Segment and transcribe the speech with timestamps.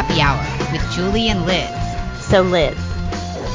[0.00, 1.68] Happy Hour with Julie and Liz.
[2.24, 2.74] So, Liz,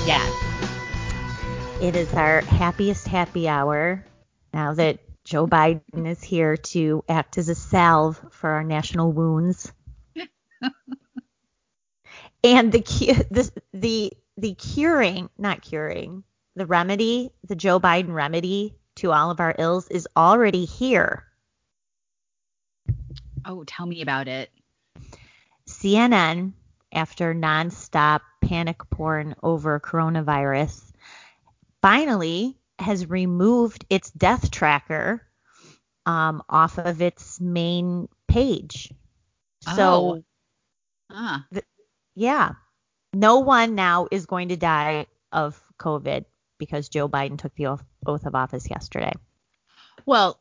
[0.06, 1.82] Yes.
[1.82, 4.06] it is our happiest happy hour
[4.54, 9.74] now that Joe Biden is here to act as a salve for our national wounds.
[12.44, 12.82] and the,
[13.32, 16.24] the the the curing, not curing,
[16.56, 21.24] the remedy, the Joe Biden remedy to all of our ills is already here.
[23.44, 24.52] Oh, tell me about it.
[25.80, 26.54] CNN,
[26.92, 30.92] after nonstop panic porn over coronavirus,
[31.82, 35.22] finally has removed its death tracker
[36.06, 38.92] um, off of its main page.
[39.76, 40.24] So, Oh.
[41.12, 41.46] Ah.
[42.16, 42.54] yeah,
[43.14, 46.26] no one now is going to die of COVID
[46.58, 49.14] because Joe Biden took the oath of office yesterday.
[50.06, 50.40] Well,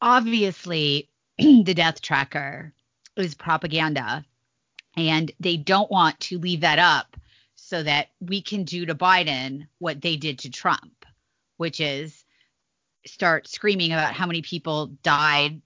[0.00, 2.72] obviously, the death tracker
[3.16, 4.24] is propaganda,
[4.96, 7.16] and they don't want to leave that up
[7.54, 11.04] so that we can do to Biden what they did to Trump,
[11.56, 12.24] which is
[13.06, 15.60] start screaming about how many people died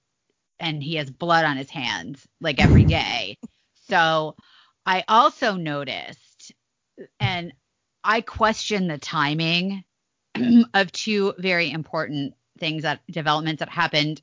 [0.61, 3.39] and he has blood on his hands like every day.
[3.89, 4.37] so
[4.87, 6.53] I also noticed,
[7.19, 7.53] and
[8.03, 9.85] I question the timing
[10.75, 14.21] of two very important things that developments that happened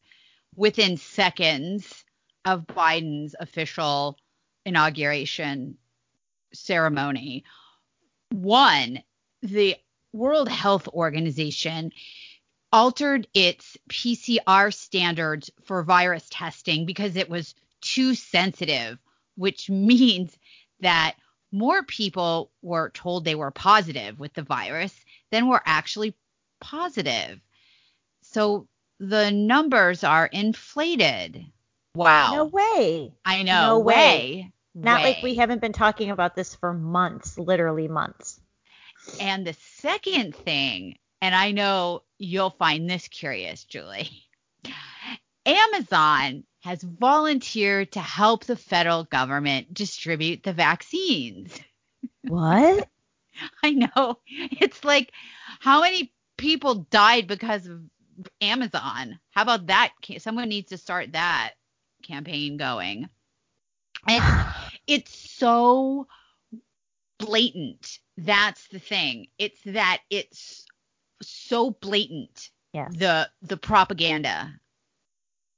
[0.56, 2.06] within seconds
[2.46, 4.18] of Biden's official
[4.66, 5.78] inauguration
[6.54, 7.44] ceremony.
[8.32, 9.04] One,
[9.42, 9.76] the
[10.14, 11.92] World Health Organization
[12.72, 18.98] altered its PCR standards for virus testing because it was too sensitive,
[19.36, 20.38] which means
[20.80, 21.16] that
[21.52, 24.94] more people were told they were positive with the virus
[25.32, 26.16] than were actually
[26.62, 27.42] positive.
[28.22, 28.68] So
[29.00, 31.46] the numbers are inflated.
[31.96, 32.34] Wow.
[32.34, 33.14] No way.
[33.26, 33.68] I know.
[33.68, 33.96] No way.
[33.96, 34.54] way.
[34.74, 38.40] Not like we haven't been talking about this for months, literally months.
[39.20, 44.10] And the second thing, and I know you'll find this curious, Julie.
[45.46, 51.60] Amazon has volunteered to help the federal government distribute the vaccines.
[52.24, 52.88] What?
[53.64, 54.20] I know.
[54.28, 55.12] It's like
[55.60, 57.82] how many people died because of
[58.40, 59.20] Amazon?
[59.32, 59.92] How about that?
[60.20, 61.54] Someone needs to start that
[62.04, 63.10] campaign going.
[64.08, 64.24] And
[64.88, 66.08] it's so
[67.20, 68.00] blatant.
[68.18, 69.28] That's the thing.
[69.38, 70.66] It's that it's
[71.22, 72.92] so blatant yes.
[72.96, 74.54] the the propaganda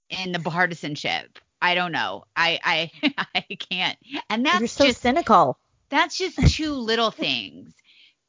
[0.09, 1.39] and the partisanship.
[1.61, 2.25] I don't know.
[2.35, 3.97] I I I can't.
[4.29, 5.57] And that's You're so just cynical.
[5.89, 7.73] that's just two little things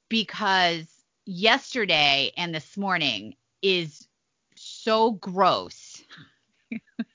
[0.09, 0.87] because
[1.27, 4.07] yesterday and this morning is
[4.55, 6.03] so gross.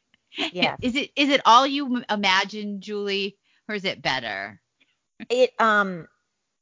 [0.51, 0.77] Yes.
[0.81, 4.61] Is it is it all you m- imagine, Julie, or is it better?
[5.29, 6.07] it um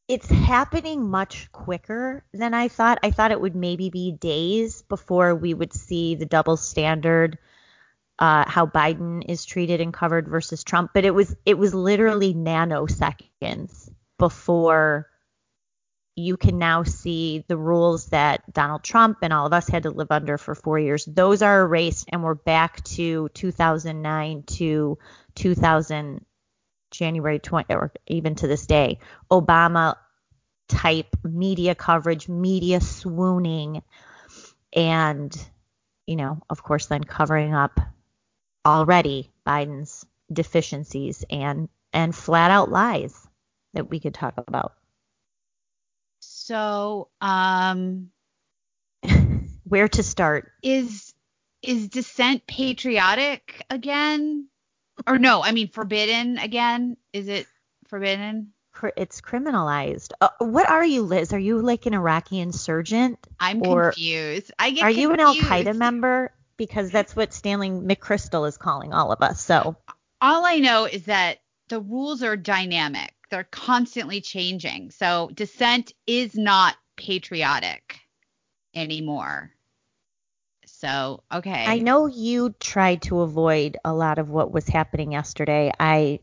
[0.07, 2.99] it's happening much quicker than I thought.
[3.03, 7.38] I thought it would maybe be days before we would see the double standard
[8.19, 12.33] uh how Biden is treated and covered versus Trump, but it was it was literally
[12.33, 15.07] nanoseconds before
[16.17, 19.91] you can now see the rules that Donald Trump and all of us had to
[19.91, 21.05] live under for 4 years.
[21.05, 24.97] Those are erased and we're back to 2009 to
[25.35, 26.25] 2000
[26.89, 28.97] January 20 or even to this day,
[29.29, 29.95] Obama
[30.67, 33.83] type media coverage, media swooning,
[34.73, 35.38] and,
[36.07, 37.79] you know, of course, then covering up
[38.66, 43.16] already Biden's deficiencies and and flat out lies
[43.73, 44.73] that we could talk about.
[46.47, 48.09] So, um
[49.65, 50.49] Where to start?
[50.63, 51.13] is
[51.61, 54.47] is dissent patriotic again?
[55.05, 56.95] Or no, I mean forbidden again?
[57.11, 57.47] Is it
[57.89, 58.53] forbidden?
[58.95, 60.11] It's criminalized.
[60.21, 61.33] Uh, what are you, Liz?
[61.33, 63.19] Are you like an Iraqi insurgent?
[63.41, 64.53] I'm Or- confused.
[64.57, 66.31] I get Are you an Al Qaeda member?
[66.55, 69.41] Because that's what Stanley McChrystal is calling all of us.
[69.41, 69.75] So
[70.21, 73.16] all I know is that the rules are dynamic.
[73.29, 74.91] They're constantly changing.
[74.91, 78.00] So dissent is not patriotic
[78.74, 79.51] anymore.
[80.65, 81.65] So, okay.
[81.65, 85.71] I know you tried to avoid a lot of what was happening yesterday.
[85.79, 86.19] I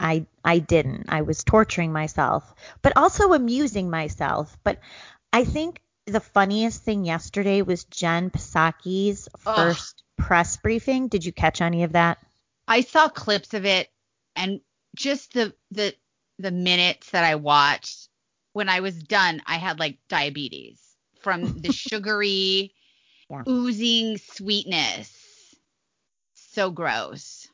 [0.00, 1.06] I I didn't.
[1.08, 4.56] I was torturing myself, but also amusing myself.
[4.64, 4.78] But
[5.32, 9.56] I think the funniest thing yesterday was Jen Psaki's Ugh.
[9.56, 11.08] first press briefing.
[11.08, 12.18] Did you catch any of that?
[12.66, 13.90] I saw clips of it
[14.36, 14.60] and
[14.94, 15.94] just the the
[16.38, 18.08] the minutes that I watched
[18.52, 20.80] when I was done, I had like diabetes
[21.20, 22.72] from the sugary
[23.30, 23.42] Yeah.
[23.48, 25.56] oozing sweetness.
[26.34, 27.48] So gross.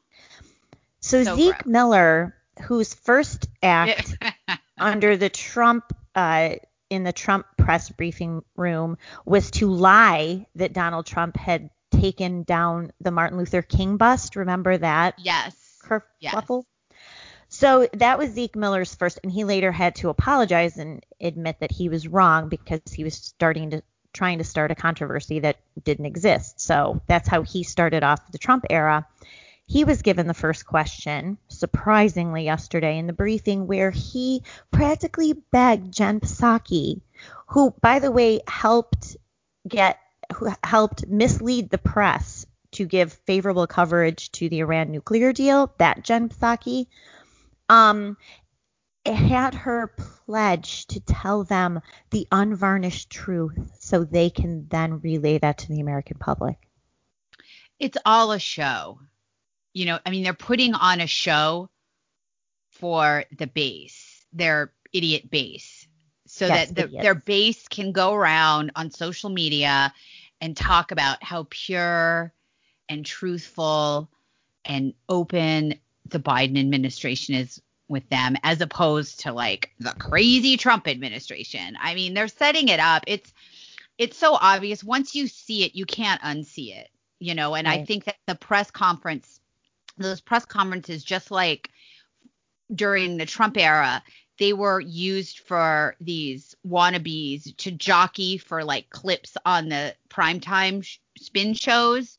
[1.01, 1.67] So, So Zeke gross.
[1.67, 4.17] Miller whose first act
[4.79, 6.57] under the Trump uh,
[6.91, 12.93] in the Trump press briefing room was to lie that Donald Trump had taken down
[13.01, 14.37] the Martin Luther King bust.
[14.37, 15.15] Remember that?
[15.19, 15.79] Yes.
[15.83, 16.05] Kerfuffle?
[16.21, 16.65] Yes.
[17.61, 21.71] So that was Zeke Miller's first, and he later had to apologize and admit that
[21.71, 23.83] he was wrong because he was starting to
[24.15, 26.59] trying to start a controversy that didn't exist.
[26.59, 29.07] So that's how he started off the Trump era.
[29.67, 35.93] He was given the first question, surprisingly, yesterday in the briefing, where he practically begged
[35.93, 37.03] Jen Psaki,
[37.49, 39.19] who, by the way, helped
[39.69, 39.99] get
[40.35, 46.05] who helped mislead the press to give favorable coverage to the Iran nuclear deal, that
[46.05, 46.87] Jen Psaki,
[47.71, 48.17] um,
[49.07, 49.95] had her
[50.27, 51.81] pledge to tell them
[52.11, 56.57] the unvarnished truth so they can then relay that to the American public.
[57.79, 59.01] It's all a show
[59.73, 61.71] you know, I mean, they're putting on a show
[62.71, 65.87] for the base, their idiot base,
[66.27, 69.93] so yes, that the, their base can go around on social media
[70.41, 72.33] and talk about how pure
[72.89, 74.09] and truthful
[74.65, 75.75] and open
[76.07, 81.77] the Biden administration is with them as opposed to like the crazy Trump administration.
[81.81, 83.05] I mean, they're setting it up.
[83.07, 83.33] It's
[83.99, 84.83] it's so obvious.
[84.83, 86.89] Once you see it, you can't unsee it,
[87.19, 87.81] you know, and right.
[87.81, 89.41] I think that the press conference
[90.01, 91.71] those press conferences, just like
[92.75, 94.03] during the Trump era,
[94.39, 100.99] they were used for these wannabes to jockey for like clips on the primetime sh-
[101.19, 102.19] spin shows.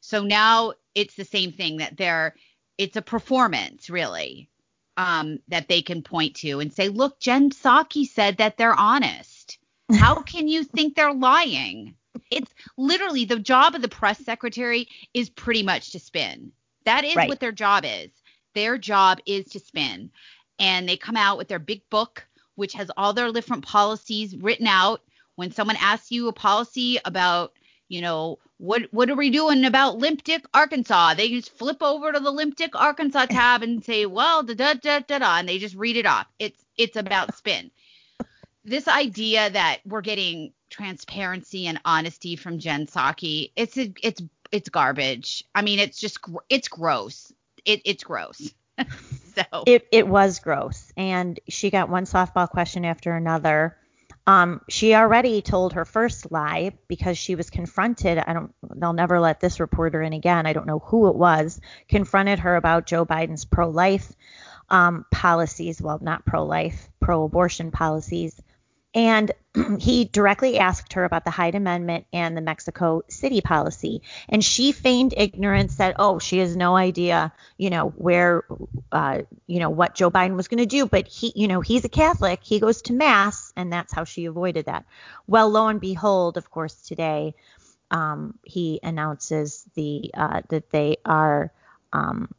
[0.00, 2.34] So now it's the same thing that they're
[2.82, 4.50] it's a performance really
[4.96, 9.58] um, that they can point to and say, look, Jen Psaki said that they're honest.
[9.94, 11.94] How can you think they're lying?
[12.30, 16.50] It's literally the job of the press secretary is pretty much to spin.
[16.84, 17.28] That is right.
[17.28, 18.10] what their job is.
[18.56, 20.10] Their job is to spin.
[20.58, 22.26] And they come out with their big book,
[22.56, 25.02] which has all their different policies written out.
[25.36, 27.52] When someone asks you a policy about,
[27.88, 31.14] you know, what what are we doing about Limp Dick, Arkansas?
[31.14, 34.74] They just flip over to the Limp Dick, Arkansas tab and say, well, da da
[34.74, 36.28] da da da, and they just read it off.
[36.38, 37.72] It's it's about spin.
[38.64, 44.22] this idea that we're getting transparency and honesty from Jen Psaki, it's a, it's
[44.52, 45.42] it's garbage.
[45.56, 47.32] I mean, it's just it's gross.
[47.64, 48.54] It, it's gross.
[49.34, 53.76] so it it was gross, and she got one softball question after another.
[54.26, 58.18] Um, she already told her first lie because she was confronted.
[58.18, 58.54] I don't.
[58.76, 60.46] They'll never let this reporter in again.
[60.46, 61.60] I don't know who it was.
[61.88, 64.12] Confronted her about Joe Biden's pro-life
[64.68, 65.82] um, policies.
[65.82, 68.40] Well, not pro-life, pro-abortion policies.
[68.94, 69.32] And
[69.78, 74.02] he directly asked her about the Hyde Amendment and the Mexico City policy.
[74.28, 78.44] And she feigned ignorance, said, oh, she has no idea, you know, where,
[78.90, 80.86] uh, you know, what Joe Biden was going to do.
[80.86, 82.40] But he, you know, he's a Catholic.
[82.42, 84.84] He goes to Mass, and that's how she avoided that.
[85.26, 87.34] Well, lo and behold, of course, today
[87.90, 91.52] um, he announces the uh, that they are
[91.92, 92.30] um,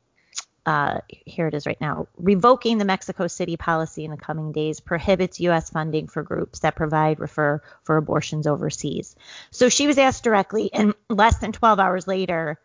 [0.65, 2.07] uh, here it is right now.
[2.17, 5.69] Revoking the Mexico City policy in the coming days prohibits U.S.
[5.69, 9.15] funding for groups that provide refer for abortions overseas.
[9.51, 12.59] So she was asked directly, and less than 12 hours later,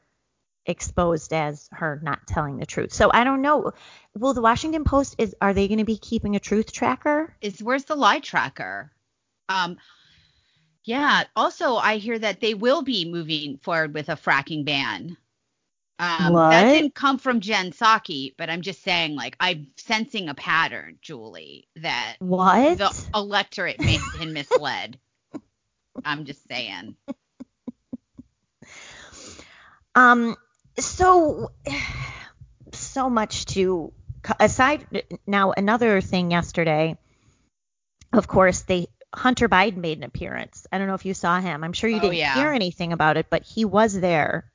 [0.64, 2.92] exposed as her not telling the truth.
[2.92, 3.72] So I don't know.
[4.16, 7.34] Will the Washington Post is are they going to be keeping a truth tracker?
[7.40, 8.92] Is where's the lie tracker?
[9.49, 9.78] Um,
[10.84, 11.25] yeah.
[11.34, 15.16] Also, I hear that they will be moving forward with a fracking ban.
[15.98, 16.50] Um, what?
[16.50, 20.98] That didn't come from Jen Psaki, but I'm just saying, like, I'm sensing a pattern,
[21.02, 24.98] Julie, that what the electorate may have been misled.
[26.04, 26.96] I'm just saying.
[29.94, 30.36] Um.
[30.78, 31.50] So,
[32.72, 33.92] so much to
[34.38, 34.86] aside.
[35.26, 36.96] Now, another thing yesterday.
[38.12, 40.68] Of course, they Hunter Biden made an appearance.
[40.70, 41.64] I don't know if you saw him.
[41.64, 42.34] I'm sure you oh, didn't yeah.
[42.34, 44.52] hear anything about it, but he was there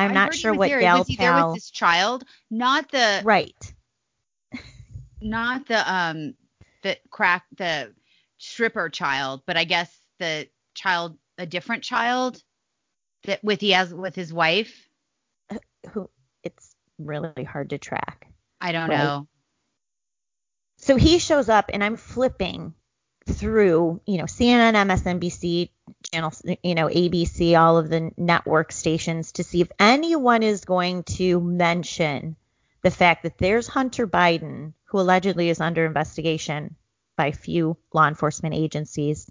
[0.00, 0.80] I'm I not sure what there.
[0.80, 3.74] gal was he there with this child, not the right,
[5.20, 6.34] not the um
[6.82, 7.92] the crack the
[8.38, 12.42] stripper child, but I guess the child a different child
[13.24, 14.88] that with he has with his wife.
[15.90, 16.08] Who
[16.42, 18.28] it's really hard to track.
[18.60, 18.96] I don't right?
[18.96, 19.28] know.
[20.78, 22.74] So he shows up and I'm flipping
[23.30, 25.70] through, you know, CNN, MSNBC,
[26.12, 31.02] channels, you know, ABC, all of the network stations to see if anyone is going
[31.04, 32.36] to mention
[32.82, 36.76] the fact that there's Hunter Biden, who allegedly is under investigation
[37.16, 39.30] by a few law enforcement agencies.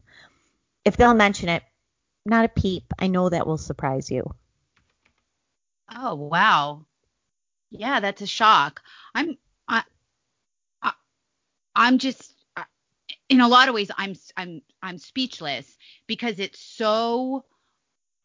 [0.85, 1.63] If they'll mention it,
[2.25, 2.93] not a peep.
[2.99, 4.23] I know that will surprise you.
[5.93, 6.85] Oh, wow.
[7.71, 8.81] Yeah, that's a shock.
[9.13, 9.37] I'm
[9.67, 9.83] I,
[10.81, 10.93] I
[11.75, 12.33] I'm just
[13.29, 17.45] in a lot of ways I'm I'm I'm speechless because it's so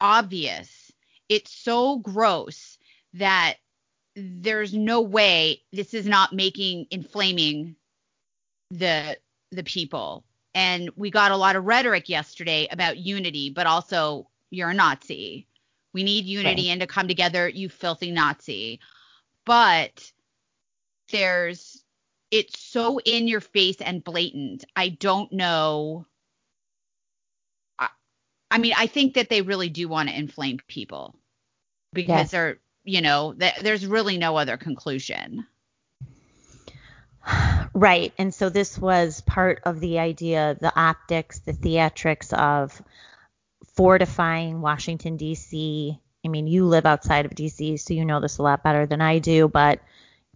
[0.01, 0.91] obvious.
[1.29, 2.79] It's so gross
[3.15, 3.57] that
[4.17, 7.77] there's no way this is not making inflaming
[8.71, 9.19] the
[9.53, 10.25] the people.
[10.55, 15.49] And we got a lot of rhetoric yesterday about unity, but also you're a Nazi.
[15.93, 16.73] We need unity right.
[16.73, 18.81] and to come together, you filthy Nazi.
[19.45, 20.13] But
[21.11, 21.84] there's
[22.35, 24.65] it's so in your face and blatant.
[24.75, 26.05] I don't know.
[27.79, 27.89] I,
[28.51, 31.15] I mean, I think that they really do want to inflame people
[31.93, 32.31] because yes.
[32.33, 35.47] they're, you know, th- there's really no other conclusion.
[37.77, 38.13] Right.
[38.19, 42.81] And so this was part of the idea, the optics, the theatrics of
[43.75, 45.99] fortifying Washington, D.C.
[46.25, 49.01] I mean, you live outside of D.C., so you know this a lot better than
[49.01, 49.81] I do, but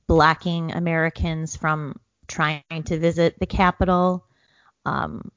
[0.09, 4.27] blocking Americans from trying to visit the Capitol,
[4.85, 5.31] um,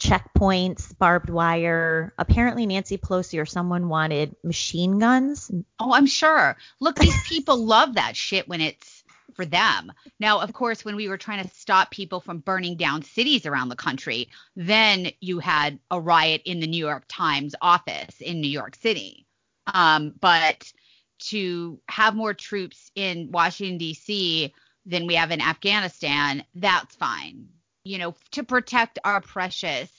[0.00, 2.12] checkpoints, barbed wire.
[2.18, 5.50] Apparently, Nancy Pelosi or someone wanted machine guns.
[5.78, 6.56] Oh, I'm sure.
[6.80, 9.04] Look, these people love that shit when it's
[9.34, 9.92] for them.
[10.20, 13.68] Now, of course, when we were trying to stop people from burning down cities around
[13.68, 18.48] the country, then you had a riot in the New York Times office in New
[18.48, 19.26] York City.
[19.66, 20.70] Um, but
[21.18, 24.52] to have more troops in Washington, D.C.
[24.86, 27.48] than we have in Afghanistan, that's fine.
[27.84, 29.90] You know, to protect our precious,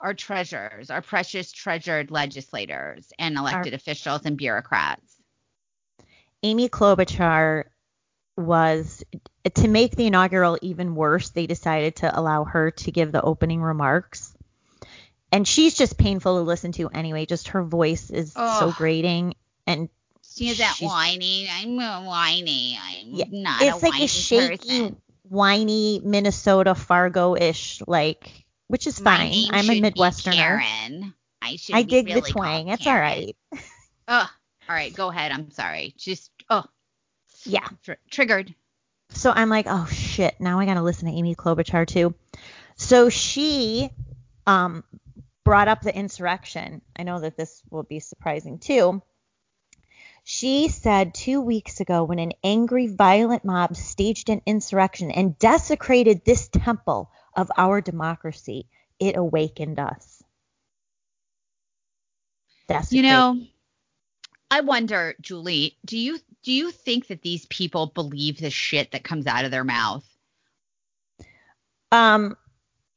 [0.00, 5.16] our treasures, our precious treasured legislators and elected our, officials and bureaucrats.
[6.42, 7.64] Amy Klobuchar
[8.36, 9.04] was
[9.54, 13.62] to make the inaugural even worse, they decided to allow her to give the opening
[13.62, 14.34] remarks.
[15.32, 17.26] And she's just painful to listen to anyway.
[17.26, 18.60] Just her voice is oh.
[18.60, 19.34] so grating
[19.66, 19.88] and
[20.36, 21.48] She's that whiny.
[21.50, 22.78] I'm whiny.
[22.80, 24.96] I'm yeah, not it's a like whiny a shaky, person.
[25.28, 29.48] whiny Minnesota Fargo-ish, like, which is fine.
[29.50, 30.32] I'm a Midwesterner.
[30.32, 31.14] Karen.
[31.42, 31.74] I should.
[31.74, 32.68] I dig really the twang.
[32.68, 33.36] It's all right.
[34.08, 34.30] oh,
[34.68, 34.94] all right.
[34.94, 35.32] Go ahead.
[35.32, 35.94] I'm sorry.
[35.96, 36.64] Just oh.
[37.44, 37.66] Yeah.
[37.82, 38.54] Tr- triggered.
[39.10, 40.34] So I'm like, oh shit.
[40.38, 42.14] Now I gotta listen to Amy Klobuchar too.
[42.76, 43.90] So she
[44.46, 44.84] um
[45.44, 46.82] brought up the insurrection.
[46.94, 49.02] I know that this will be surprising too.
[50.32, 56.24] She said two weeks ago when an angry, violent mob staged an insurrection and desecrated
[56.24, 58.68] this temple of our democracy,
[59.00, 60.22] it awakened us.
[62.68, 62.96] Desecrate.
[62.96, 63.40] You know,
[64.52, 69.02] I wonder, Julie, do you do you think that these people believe the shit that
[69.02, 70.06] comes out of their mouth?
[71.90, 72.36] Um,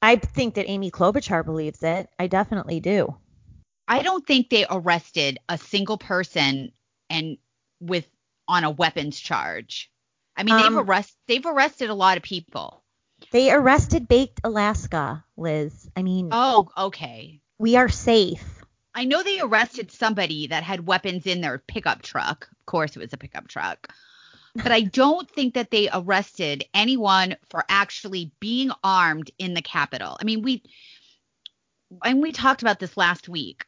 [0.03, 2.09] I think that Amy Klobuchar believes it.
[2.19, 3.17] I definitely do.
[3.87, 6.71] I don't think they arrested a single person
[7.13, 7.37] and
[7.79, 8.07] with
[8.47, 9.89] on a weapons charge.
[10.35, 12.83] I mean, um, they've arrested they've arrested a lot of people.
[13.31, 15.89] They arrested Baked Alaska, Liz.
[15.95, 17.39] I mean, oh, okay.
[17.57, 18.43] We are safe.
[18.95, 22.49] I know they arrested somebody that had weapons in their pickup truck.
[22.51, 23.87] Of course, it was a pickup truck.
[24.55, 30.17] But I don't think that they arrested anyone for actually being armed in the Capitol.
[30.19, 30.63] I mean, we
[32.03, 33.65] and we talked about this last week,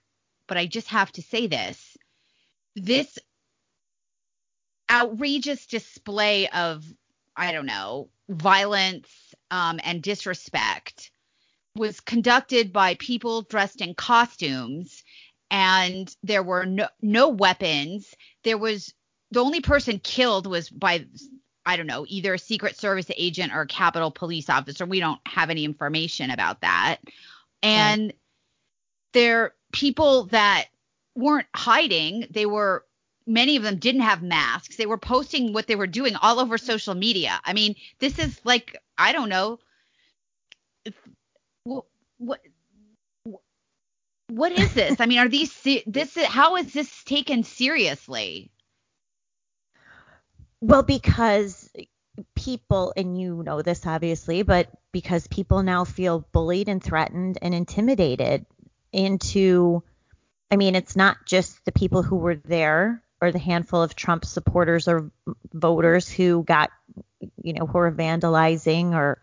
[0.47, 1.97] but I just have to say this.
[2.75, 3.17] This
[4.95, 6.85] outrageous display of
[7.35, 9.09] I don't know violence
[9.51, 11.11] um, and disrespect
[11.75, 15.03] was conducted by people dressed in costumes
[15.51, 18.15] and there were no, no weapons.
[18.43, 18.93] There was
[19.31, 21.05] the only person killed was by
[21.65, 24.85] I don't know either a secret service agent or a capitol police officer.
[24.85, 26.97] We don't have any information about that.
[27.61, 28.17] And right.
[29.13, 30.67] there people that
[31.15, 32.85] weren't hiding they were
[33.27, 34.75] many of them didn't have masks.
[34.75, 37.39] They were posting what they were doing all over social media.
[37.44, 39.60] I mean, this is like I don't know
[41.63, 41.86] what
[42.17, 42.41] what
[44.27, 45.00] what is this?
[45.00, 45.53] I mean, are these
[45.86, 48.51] this how is this taken seriously?
[50.62, 51.70] Well, because
[52.36, 57.53] people and you know this obviously, but because people now feel bullied and threatened and
[57.53, 58.46] intimidated
[58.91, 59.84] into
[60.51, 64.25] I mean, it's not just the people who were there or the handful of Trump
[64.25, 65.12] supporters or
[65.53, 66.72] voters who got,
[67.41, 69.22] you know, who are vandalizing or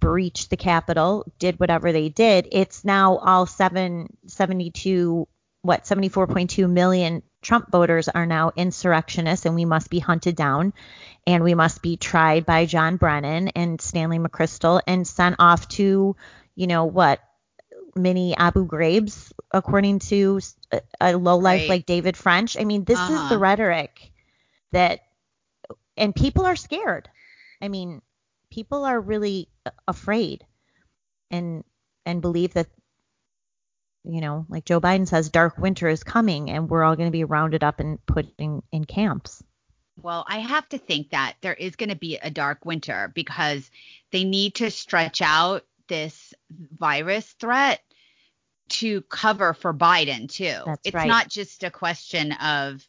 [0.00, 2.48] breached the Capitol, did whatever they did.
[2.52, 5.28] It's now all 772,
[5.62, 10.72] what, 74.2 million Trump voters are now insurrectionists and we must be hunted down
[11.26, 16.16] and we must be tried by John Brennan and Stanley McChrystal and sent off to,
[16.56, 17.20] you know, what,
[17.94, 20.40] mini Abu Ghraibs, according to
[21.00, 21.68] a low life right.
[21.68, 22.56] like David French.
[22.58, 23.12] I mean, this uh-huh.
[23.12, 23.38] is the uh-huh.
[23.38, 24.12] rhetoric
[24.72, 25.00] that,
[25.96, 27.08] and people are scared.
[27.60, 28.02] I mean,
[28.50, 29.48] people are really
[29.86, 30.46] afraid
[31.30, 31.64] and
[32.06, 32.68] and believe that
[34.04, 37.12] you know, like Joe Biden says, dark winter is coming and we're all going to
[37.12, 39.42] be rounded up and put in, in camps.
[40.00, 43.70] Well, I have to think that there is going to be a dark winter because
[44.12, 46.32] they need to stretch out this
[46.78, 47.80] virus threat
[48.68, 50.58] to cover for Biden too.
[50.66, 51.08] That's it's right.
[51.08, 52.86] not just a question of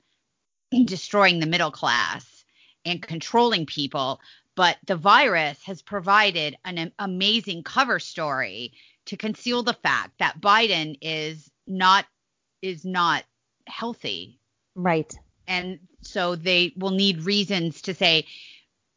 [0.85, 2.45] destroying the middle class
[2.85, 4.19] and controlling people,
[4.55, 8.73] but the virus has provided an amazing cover story
[9.05, 12.05] to conceal the fact that Biden is not
[12.61, 13.23] is not
[13.67, 14.39] healthy.
[14.75, 15.13] Right.
[15.47, 18.25] And so they will need reasons to say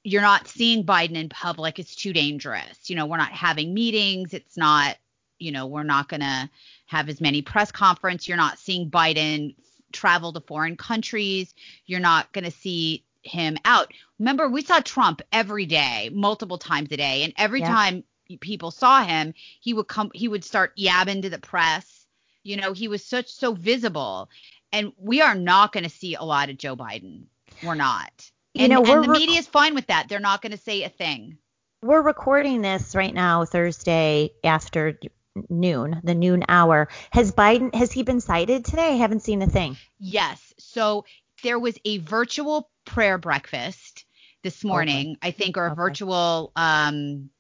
[0.04, 1.78] you're not seeing Biden in public.
[1.78, 2.90] It's too dangerous.
[2.90, 4.34] You know, we're not having meetings.
[4.34, 4.96] It's not,
[5.42, 6.48] you know, we're not going to
[6.86, 8.28] have as many press conference.
[8.28, 9.54] You're not seeing Biden
[9.92, 11.54] travel to foreign countries.
[11.86, 13.92] You're not going to see him out.
[14.18, 17.68] Remember, we saw Trump every day, multiple times a day, and every Yeah.
[17.68, 18.04] time
[18.40, 22.06] people saw him, he would come, he would start yabbing to the press.
[22.44, 24.28] You know, he was such so visible,
[24.72, 27.24] and we are not going to see a lot of Joe Biden.
[27.62, 28.30] We're not.
[28.54, 30.08] You And, know, we're and the rec- media is fine with that.
[30.08, 31.38] They're not going to say a thing.
[31.82, 34.98] We're recording this right now, Thursday after
[35.48, 36.88] noon, the noon hour.
[37.10, 38.88] Has Biden has he been sighted today?
[38.88, 39.76] I haven't seen a thing.
[39.98, 40.52] Yes.
[40.58, 41.04] So
[41.42, 44.04] there was a virtual prayer breakfast
[44.42, 45.76] this morning, I think, or a Okay.
[45.76, 47.30] virtual um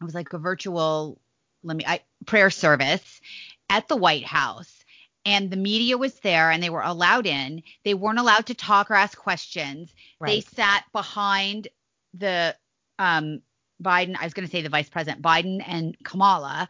[0.00, 1.20] it was like a virtual
[1.62, 3.20] let me I prayer service
[3.68, 4.78] at the White House.
[5.24, 7.62] And the media was there and they were allowed in.
[7.84, 9.94] They weren't allowed to talk or ask questions.
[10.20, 11.68] They sat behind
[12.14, 12.56] the
[12.98, 13.42] um
[13.82, 16.68] Biden, I was going to say the vice president, Biden and Kamala.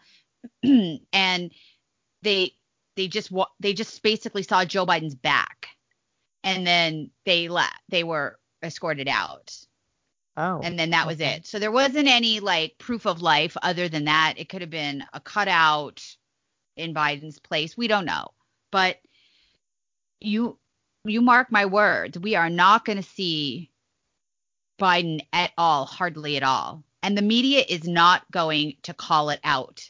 [1.13, 1.53] and
[2.23, 2.53] they
[2.97, 5.69] they just wa- they just basically saw Joe Biden's back,
[6.45, 7.81] and then they left.
[7.89, 9.57] They were escorted out,
[10.37, 10.61] Oh.
[10.63, 11.37] and then that was okay.
[11.37, 11.47] it.
[11.47, 14.35] So there wasn't any like proof of life other than that.
[14.37, 16.03] It could have been a cutout
[16.77, 17.77] in Biden's place.
[17.77, 18.29] We don't know,
[18.71, 18.99] but
[20.21, 20.59] you
[21.05, 23.71] you mark my words, we are not going to see
[24.81, 29.41] Biden at all, hardly at all, and the media is not going to call it
[29.43, 29.83] out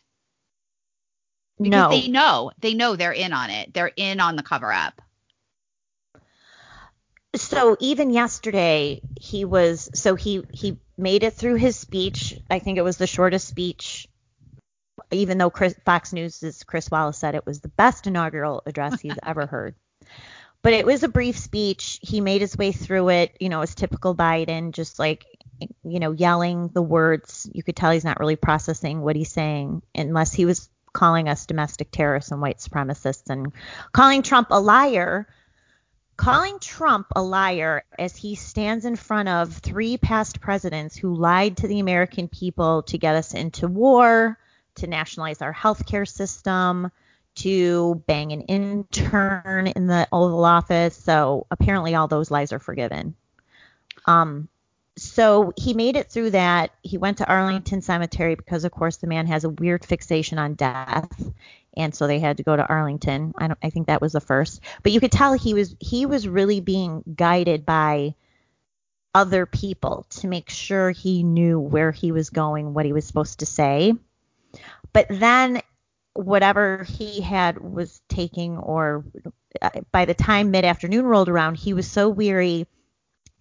[1.63, 1.91] because no.
[1.91, 3.73] they know they know they're in on it.
[3.73, 5.01] They're in on the cover up.
[7.35, 12.77] so even yesterday he was so he he made it through his speech i think
[12.77, 14.07] it was the shortest speech
[15.11, 19.17] even though chris, fox news' chris wallace said it was the best inaugural address he's
[19.23, 19.75] ever heard
[20.63, 23.75] but it was a brief speech he made his way through it you know it's
[23.75, 25.25] typical biden just like
[25.85, 29.83] you know yelling the words you could tell he's not really processing what he's saying
[29.95, 33.53] unless he was calling us domestic terrorists and white supremacists and
[33.93, 35.27] calling trump a liar
[36.17, 41.57] calling Trump a liar as he stands in front of three past presidents who lied
[41.57, 44.39] to the American people to get us into war,
[44.77, 46.91] to nationalize our healthcare system,
[47.35, 50.97] to bang an intern in the Oval Office.
[50.97, 53.15] So apparently all those lies are forgiven.
[54.07, 54.49] Um,
[54.97, 56.71] so he made it through that.
[56.83, 60.55] He went to Arlington Cemetery because, of course, the man has a weird fixation on
[60.55, 61.31] death,
[61.77, 63.33] and so they had to go to Arlington.
[63.37, 63.59] I don't.
[63.63, 66.61] I think that was the first, but you could tell he was he was really
[66.61, 68.15] being guided by
[69.15, 73.41] other people to make sure he knew where he was going, what he was supposed
[73.41, 73.95] to say.
[74.93, 75.63] But then
[76.15, 79.05] whatever he had was taking or
[79.61, 82.67] uh, by the time mid afternoon rolled around, he was so weary.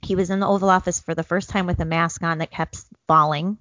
[0.02, 2.52] He was in the Oval Office for the first time with a mask on that
[2.52, 3.58] kept falling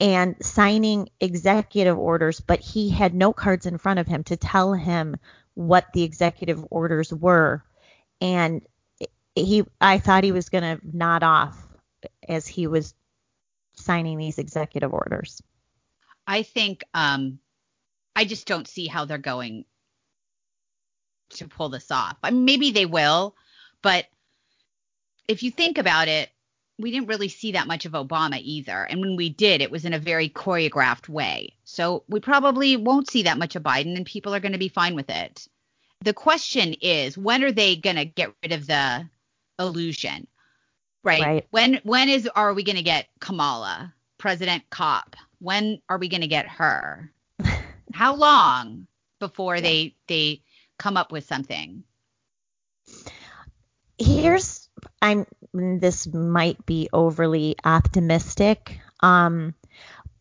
[0.00, 4.72] and signing executive orders, but he had no cards in front of him to tell
[4.72, 5.16] him
[5.54, 7.64] what the executive orders were.
[8.20, 8.62] And
[9.34, 11.56] he, I thought he was going to nod off
[12.28, 12.94] as he was
[13.74, 15.42] signing these executive orders.
[16.26, 17.38] I think um
[18.14, 19.64] I just don't see how they're going
[21.30, 22.16] to pull this off.
[22.32, 23.36] Maybe they will,
[23.82, 24.06] but
[25.28, 26.30] if you think about it,
[26.78, 28.84] we didn't really see that much of Obama either.
[28.84, 31.54] And when we did, it was in a very choreographed way.
[31.64, 34.68] So we probably won't see that much of Biden and people are going to be
[34.68, 35.46] fine with it.
[36.02, 39.08] The question is, when are they going to get rid of the
[39.58, 40.28] illusion?
[41.02, 41.22] Right?
[41.22, 41.46] Right.
[41.50, 45.16] When when is are we going to get Kamala, President Cop?
[45.40, 47.12] When are we going to get her?
[47.92, 48.86] How long
[49.18, 50.42] before they they
[50.78, 51.82] come up with something?
[53.98, 54.67] Here's
[55.00, 58.80] I'm this might be overly optimistic.
[59.00, 59.54] Um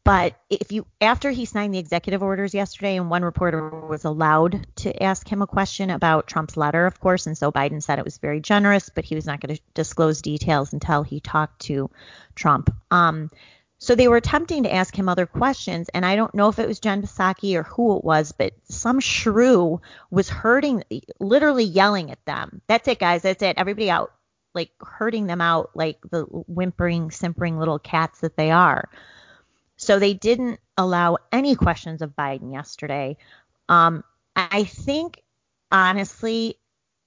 [0.04, 4.66] but if you after he signed the executive orders yesterday and one reporter was allowed
[4.78, 8.06] to ask him a question about Trump's letter of course and so Biden said it
[8.06, 11.90] was very generous but he was not going to disclose details until he talked to
[12.36, 12.70] Trump.
[12.90, 13.32] Um
[13.80, 16.68] so they were attempting to ask him other questions and I don't know if it
[16.68, 20.84] was Jen Psaki or who it was but some shrew was hurting
[21.20, 22.62] literally yelling at them.
[22.68, 23.24] That's it guys.
[23.24, 23.58] That's it.
[23.58, 24.14] Everybody out
[24.54, 28.90] like hurting them out like the whimpering simpering little cats that they are
[29.78, 33.18] so they didn't allow any questions of Biden yesterday.
[33.70, 34.04] Um,
[34.36, 35.22] I think,
[35.72, 36.58] honestly,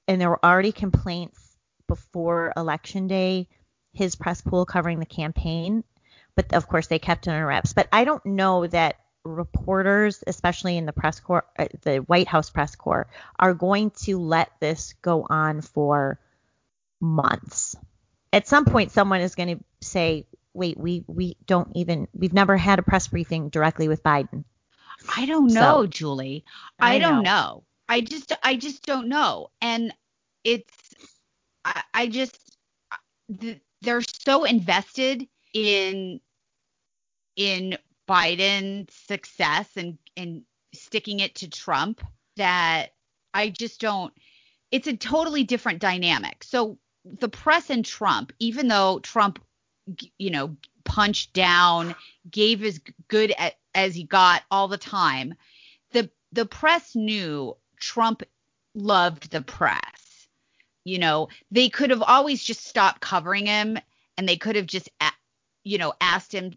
[0.09, 1.57] and there were already complaints
[1.89, 3.49] before election day,
[3.93, 5.83] his press pool covering the campaign,
[6.37, 7.73] but of course they kept it under wraps.
[7.73, 12.51] But I don't know that reporters, especially in the press corps, uh, the White House
[12.51, 16.21] press corps, are going to let this go on for
[17.01, 17.77] months.
[18.33, 22.57] At some point, someone is going to say, wait, we we don't even we've never
[22.57, 24.45] had a press briefing directly with Biden.
[25.17, 26.45] I don't know, so, Julie.
[26.79, 27.31] I, I don't know.
[27.31, 27.65] know.
[27.89, 29.51] I just I just don't know.
[29.61, 29.93] And
[30.45, 30.73] it's
[31.65, 32.39] I, I just
[33.83, 36.21] they're so invested in
[37.37, 37.77] in
[38.09, 40.43] Biden's success and and
[40.75, 42.01] sticking it to Trump
[42.37, 42.91] that
[43.35, 44.13] I just don't
[44.71, 46.45] it's a totally different dynamic.
[46.45, 49.39] So the press and Trump, even though Trump
[50.19, 51.95] you know, punched down,
[52.31, 53.35] gave as good
[53.75, 55.35] as he got all the time.
[55.93, 58.23] The the press knew Trump
[58.75, 60.29] loved the press.
[60.85, 63.79] You know, they could have always just stopped covering him
[64.17, 64.89] and they could have just
[65.65, 66.53] you know, asked him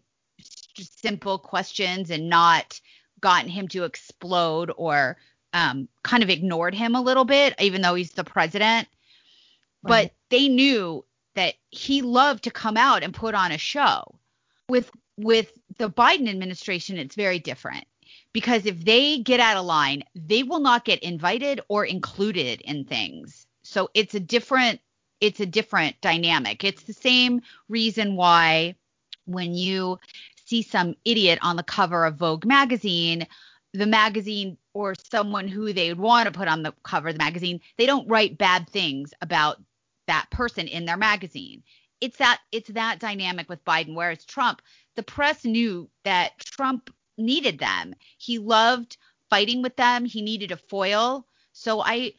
[0.76, 2.80] simple questions and not
[3.20, 5.18] gotten him to explode or
[5.52, 8.88] um, kind of ignored him a little bit, even though he's the president.
[9.88, 14.18] But they knew that he loved to come out and put on a show.
[14.68, 17.84] With with the Biden administration, it's very different
[18.32, 22.84] because if they get out of line, they will not get invited or included in
[22.84, 23.46] things.
[23.62, 24.80] So it's a different
[25.20, 26.64] it's a different dynamic.
[26.64, 28.74] It's the same reason why
[29.26, 29.98] when you
[30.44, 33.26] see some idiot on the cover of Vogue magazine,
[33.72, 37.24] the magazine or someone who they would want to put on the cover of the
[37.24, 39.62] magazine, they don't write bad things about
[40.06, 41.62] that person in their magazine.
[42.00, 44.60] It's that it's that dynamic with Biden whereas Trump,
[44.96, 47.94] the press knew that Trump needed them.
[48.18, 48.96] He loved
[49.30, 50.04] fighting with them.
[50.04, 51.26] He needed a foil.
[51.52, 52.14] So I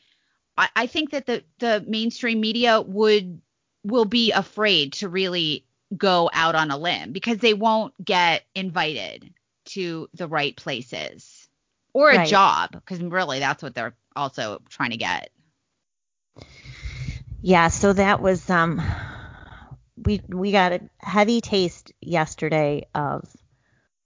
[0.58, 3.41] I, think that the the mainstream media would
[3.84, 9.34] will be afraid to really go out on a limb because they won't get invited
[9.65, 11.48] to the right places
[11.93, 12.28] or a right.
[12.28, 15.30] job because really that's what they're also trying to get
[17.41, 18.82] yeah, so that was um
[19.98, 23.28] we we got a heavy taste yesterday of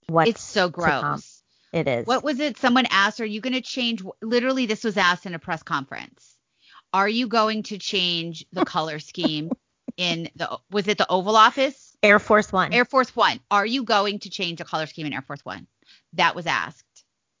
[0.08, 1.42] what It's so gross.
[1.72, 2.06] It is.
[2.06, 2.58] What was it?
[2.58, 6.36] Someone asked, "Are you going to change?" Literally, this was asked in a press conference.
[6.92, 9.50] Are you going to change the color scheme
[9.96, 10.58] in the?
[10.70, 11.96] Was it the Oval Office?
[12.02, 12.72] Air Force One.
[12.72, 13.38] Air Force One.
[13.50, 15.66] Are you going to change the color scheme in Air Force One?
[16.14, 16.84] That was asked.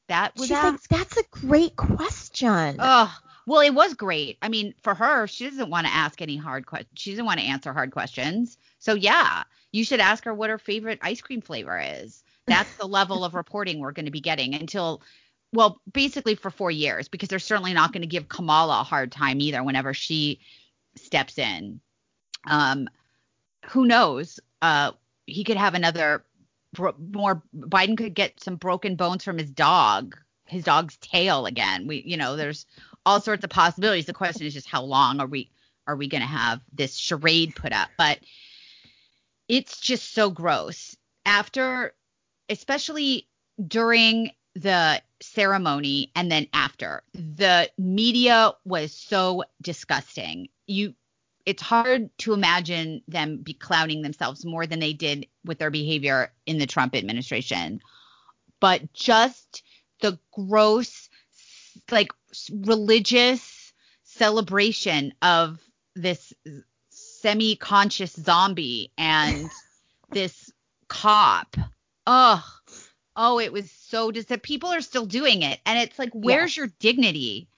[0.08, 0.90] That was She's asked.
[0.90, 2.76] Like, That's a great question.
[2.78, 4.38] Oh, well, it was great.
[4.42, 6.92] I mean, for her, she doesn't want to ask any hard questions.
[6.94, 8.58] She doesn't want to answer hard questions.
[8.78, 12.22] So yeah, you should ask her what her favorite ice cream flavor is.
[12.46, 15.02] That's the level of reporting we're going to be getting until,
[15.52, 19.12] well, basically for four years, because they're certainly not going to give Kamala a hard
[19.12, 20.40] time either whenever she
[20.96, 21.80] steps in.
[22.46, 22.88] Um,
[23.68, 24.40] who knows?
[24.62, 24.92] Uh,
[25.26, 26.24] he could have another
[26.72, 27.42] bro- more.
[27.56, 31.86] Biden could get some broken bones from his dog, his dog's tail again.
[31.86, 32.66] We, you know, there's
[33.06, 34.06] all sorts of possibilities.
[34.06, 35.50] The question is just how long are we
[35.86, 37.88] are we going to have this charade put up?
[37.98, 38.20] But
[39.48, 40.96] it's just so gross.
[41.26, 41.94] After,
[42.48, 43.26] especially
[43.66, 50.48] during the ceremony and then after, the media was so disgusting.
[50.66, 50.94] You
[51.46, 56.32] it's hard to imagine them be clowning themselves more than they did with their behavior
[56.46, 57.80] in the Trump administration.
[58.60, 59.62] But just
[60.00, 61.08] the gross
[61.90, 62.12] like
[62.50, 63.72] religious
[64.04, 65.60] celebration of
[65.94, 66.32] this
[66.90, 69.50] semi-conscious zombie and
[70.10, 70.50] this
[70.88, 71.56] cop.
[72.06, 72.44] Oh,
[73.16, 76.62] oh, it was so that people are still doing it, and it's like, where's yeah.
[76.62, 77.48] your dignity?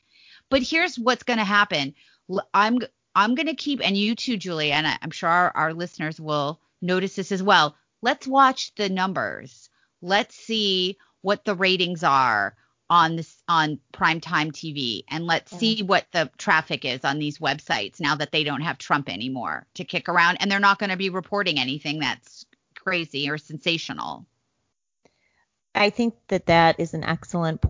[0.51, 1.95] But here's what's going to happen.
[2.53, 2.81] I'm
[3.15, 6.61] I'm going to keep, and you too, Julie, and I'm sure our, our listeners will
[6.81, 7.77] notice this as well.
[8.01, 9.69] Let's watch the numbers.
[10.01, 12.57] Let's see what the ratings are
[12.93, 15.59] on this on primetime TV and let's yeah.
[15.59, 19.67] see what the traffic is on these websites now that they don't have Trump anymore
[19.73, 22.45] to kick around and they're not going to be reporting anything that's
[22.77, 24.27] crazy or sensational.
[25.75, 27.65] I think that that is an excellent.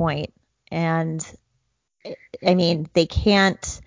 [0.73, 1.25] And
[2.45, 3.81] I mean, they can't.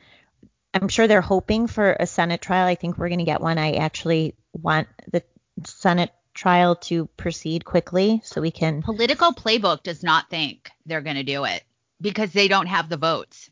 [0.74, 2.66] I'm sure they're hoping for a Senate trial.
[2.66, 3.58] I think we're going to get one.
[3.58, 5.22] I actually want the
[5.66, 8.84] Senate trial to proceed quickly so we can.
[8.84, 11.64] Politico Playbook does not think they're going to do it
[12.00, 13.50] because they don't have the votes.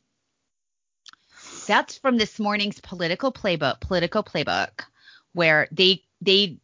[1.65, 4.83] That's from this morning's Politico Playbook, Politico Playbook,
[5.31, 6.57] where they they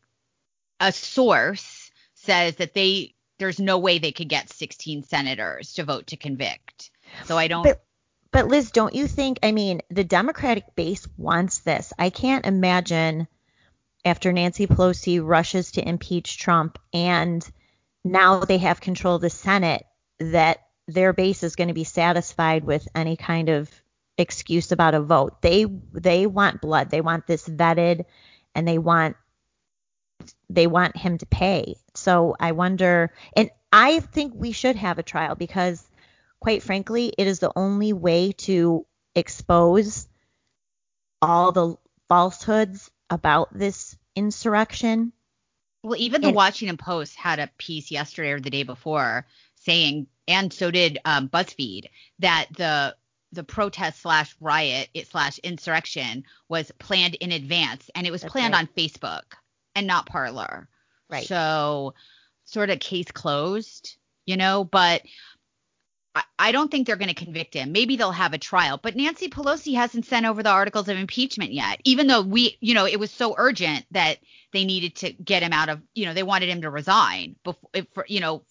[0.80, 6.08] a source says that they there's no way they could get 16 senators to vote
[6.08, 6.92] to convict.
[7.26, 7.64] So I don't.
[7.64, 7.84] But,
[8.32, 9.40] but Liz, don't you think?
[9.42, 11.94] I mean, the Democratic base wants this.
[11.98, 13.28] I can't imagine
[14.06, 17.46] after Nancy Pelosi rushes to impeach Trump and
[18.04, 19.86] now they have control of the Senate
[20.20, 23.70] that their base is going to be satisfied with any kind of
[24.18, 25.42] excuse about a vote.
[25.42, 26.90] They they want blood.
[26.90, 28.06] They want this vetted
[28.56, 29.16] and they want
[30.50, 31.76] they want him to pay.
[31.94, 35.86] So I wonder and I think we should have a trial because
[36.40, 40.08] quite frankly, it is the only way to expose
[41.22, 41.76] all the
[42.08, 45.12] falsehoods about this insurrection.
[45.84, 50.52] Well, even the Washington Post had a piece yesterday or the day before saying, and
[50.52, 51.86] so did um, BuzzFeed,
[52.20, 52.96] that the
[53.32, 58.54] the protest slash riot it slash insurrection was planned in advance and it was planned
[58.54, 58.62] right.
[58.62, 59.22] on Facebook
[59.76, 60.68] and not Parler.
[61.10, 61.28] Right.
[61.28, 61.94] So
[62.46, 65.04] sort of case closed, you know, but
[66.16, 67.72] I don't think they're going to convict him.
[67.72, 71.54] Maybe they'll have a trial, but Nancy Pelosi hasn't sent over the articles of impeachment
[71.54, 74.18] yet, even though we, you know, it was so urgent that
[74.52, 78.06] they needed to get him out of, you know, they wanted him to resign before,
[78.08, 78.44] you know,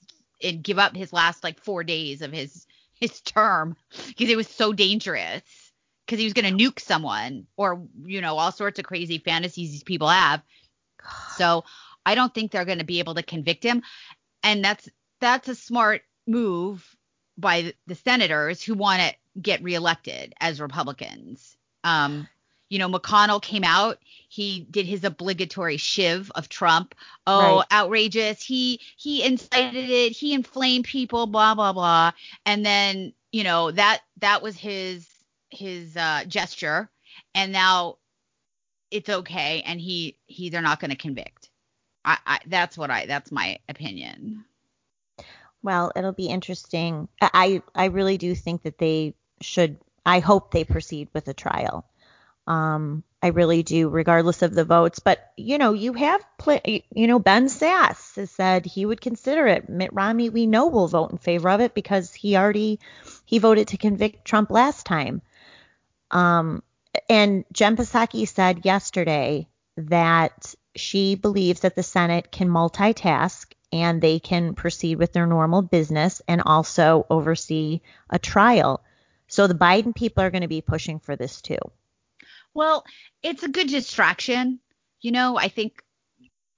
[0.42, 4.48] and give up his last like four days of his his term because it was
[4.48, 5.42] so dangerous
[6.04, 9.70] because he was going to nuke someone or, you know, all sorts of crazy fantasies
[9.70, 10.42] these people have.
[11.36, 11.64] So
[12.04, 13.82] I don't think they're going to be able to convict him,
[14.42, 14.88] and that's
[15.20, 16.96] that's a smart move
[17.38, 21.56] by the senators who want to get reelected as Republicans.
[21.84, 22.28] Um,
[22.68, 23.98] you know, McConnell came out,
[24.28, 26.94] he did his obligatory shiv of Trump.
[27.26, 27.66] Oh, right.
[27.72, 28.42] outrageous.
[28.42, 32.12] He he incited it, he inflamed people, blah blah blah.
[32.44, 35.08] And then, you know, that that was his
[35.50, 36.90] his uh gesture.
[37.34, 37.96] And now
[38.90, 41.48] it's okay and he he they're not going to convict.
[42.04, 44.44] I, I that's what I that's my opinion.
[45.62, 47.08] Well, it'll be interesting.
[47.20, 49.78] I I really do think that they should.
[50.06, 51.84] I hope they proceed with a trial.
[52.46, 55.00] Um, I really do, regardless of the votes.
[55.00, 59.46] But you know, you have play, you know, Ben Sasse has said he would consider
[59.46, 59.68] it.
[59.68, 62.78] Mitt Romney, we know will vote in favor of it because he already
[63.24, 65.20] he voted to convict Trump last time.
[66.10, 66.62] Um,
[67.08, 74.18] and Jen Psaki said yesterday that she believes that the Senate can multitask and they
[74.18, 78.82] can proceed with their normal business and also oversee a trial.
[79.26, 81.58] So the Biden people are going to be pushing for this too.
[82.54, 82.84] Well,
[83.22, 84.60] it's a good distraction.
[85.00, 85.82] You know, I think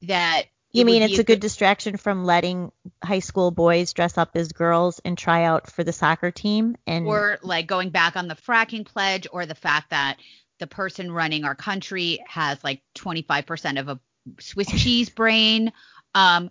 [0.02, 0.44] that.
[0.72, 2.70] You mean it's a good distraction from letting
[3.02, 7.06] high school boys dress up as girls and try out for the soccer team and
[7.06, 10.18] or like going back on the fracking pledge or the fact that
[10.60, 14.00] the person running our country has like 25% of a
[14.38, 15.72] Swiss cheese brain.
[16.14, 16.50] Um,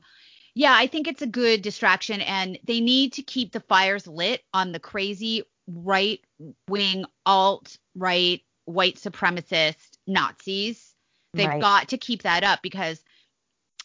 [0.56, 4.44] yeah, I think it's a good distraction, and they need to keep the fires lit
[4.54, 6.20] on the crazy right
[6.68, 10.94] wing, alt right, white supremacist Nazis.
[11.34, 11.62] They've right.
[11.62, 13.04] got to keep that up because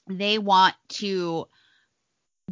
[0.09, 1.47] they want to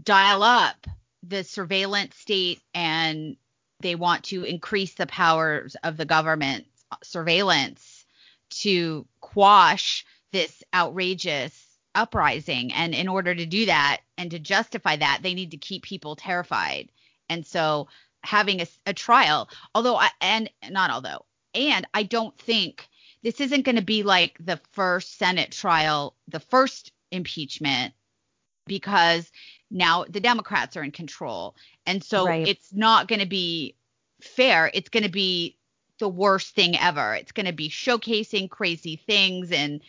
[0.02, 0.86] dial up
[1.22, 3.36] the surveillance state and
[3.80, 6.66] they want to increase the powers of the government
[7.02, 8.04] surveillance
[8.50, 12.72] to quash this outrageous uprising.
[12.72, 16.16] And in order to do that and to justify that, they need to keep people
[16.16, 16.90] terrified.
[17.28, 17.88] And so
[18.22, 21.24] having a, a trial, although, I, and not although,
[21.54, 22.88] and I don't think
[23.22, 27.94] this isn't going to be like the first Senate trial, the first impeachment,
[28.66, 29.30] because
[29.70, 31.54] now the Democrats are in control.
[31.86, 32.46] And so right.
[32.46, 33.76] it's not going to be
[34.20, 34.70] fair.
[34.72, 35.56] It's going to be
[35.98, 37.14] the worst thing ever.
[37.14, 39.80] It's going to be showcasing crazy things and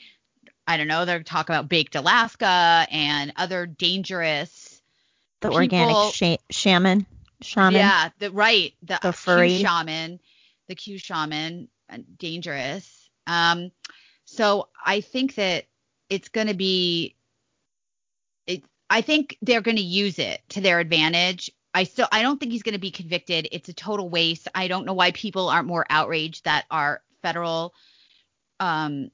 [0.67, 4.81] I don't know, they're talking about baked Alaska and other dangerous
[5.41, 5.63] the people.
[5.63, 7.05] organic sh- shaman
[7.41, 7.79] shaman.
[7.79, 10.19] Yeah, the right, the, the furry Q shaman,
[10.67, 13.09] the Q shaman, uh, dangerous.
[13.27, 13.71] Um,
[14.25, 15.65] so I think that
[16.09, 17.15] it's going to be.
[18.47, 21.51] It, I think they're going to use it to their advantage.
[21.73, 23.47] I still I don't think he's going to be convicted.
[23.51, 24.47] It's a total waste.
[24.53, 27.73] I don't know why people aren't more outraged that our federal
[28.59, 29.09] um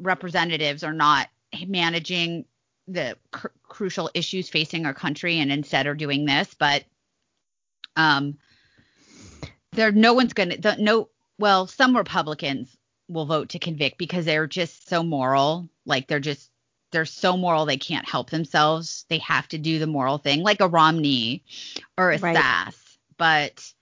[0.00, 1.28] representatives are not
[1.66, 2.44] managing
[2.88, 6.54] the cr- crucial issues facing our country and instead are doing this.
[6.54, 6.84] But
[7.96, 8.38] um,
[9.72, 12.76] there, no one's gonna, the, no, well, some Republicans
[13.08, 15.68] will vote to convict because they're just so moral.
[15.84, 16.50] Like they're just
[16.92, 19.04] they're so moral they can't help themselves.
[19.08, 21.42] They have to do the moral thing, like a Romney
[21.98, 22.36] or a right.
[22.36, 22.98] Sasse.
[23.16, 23.72] But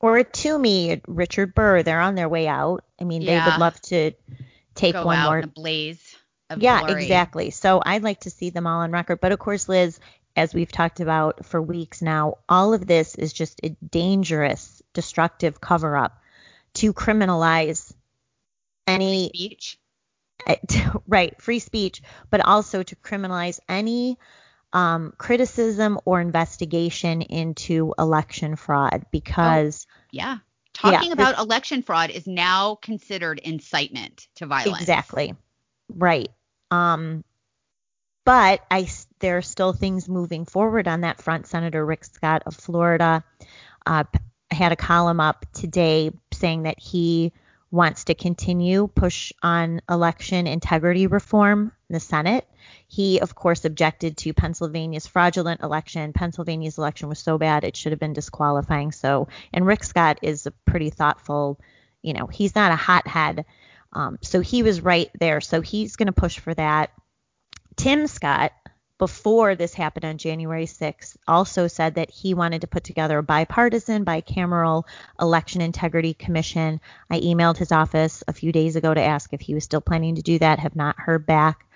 [0.00, 2.84] or a Toomey, Richard Burr, they're on their way out.
[3.00, 3.44] I mean, yeah.
[3.44, 4.12] they would love to
[4.76, 6.16] take Go one more blaze.
[6.56, 7.02] yeah, glory.
[7.02, 7.50] exactly.
[7.50, 9.20] So I'd like to see them all on record.
[9.20, 9.98] But of course, Liz,
[10.36, 15.60] as we've talked about for weeks now, all of this is just a dangerous, destructive
[15.60, 16.20] cover up
[16.74, 17.92] to criminalize
[18.86, 19.78] any speech.
[21.08, 24.18] right, free speech, but also to criminalize any
[24.72, 29.86] um, criticism or investigation into election fraud because.
[29.90, 30.38] Oh, yeah.
[30.76, 34.82] Talking yeah, about election fraud is now considered incitement to violence.
[34.82, 35.34] Exactly.
[35.88, 36.28] Right.
[36.70, 37.24] Um,
[38.26, 38.86] but I,
[39.20, 41.46] there are still things moving forward on that front.
[41.46, 43.24] Senator Rick Scott of Florida
[43.86, 44.04] uh,
[44.50, 47.32] had a column up today saying that he
[47.70, 52.46] wants to continue push on election integrity reform in the Senate.
[52.88, 56.12] He, of course, objected to Pennsylvania's fraudulent election.
[56.12, 58.92] Pennsylvania's election was so bad it should have been disqualifying.
[58.92, 61.60] So, and Rick Scott is a pretty thoughtful,
[62.02, 63.44] you know, he's not a hothead.
[63.92, 65.40] Um, so he was right there.
[65.40, 66.90] So he's going to push for that.
[67.76, 68.52] Tim Scott,
[68.98, 73.22] before this happened on January 6th, also said that he wanted to put together a
[73.22, 74.84] bipartisan, bicameral
[75.20, 76.80] election integrity commission.
[77.10, 80.14] I emailed his office a few days ago to ask if he was still planning
[80.14, 80.60] to do that.
[80.60, 81.66] Have not heard back.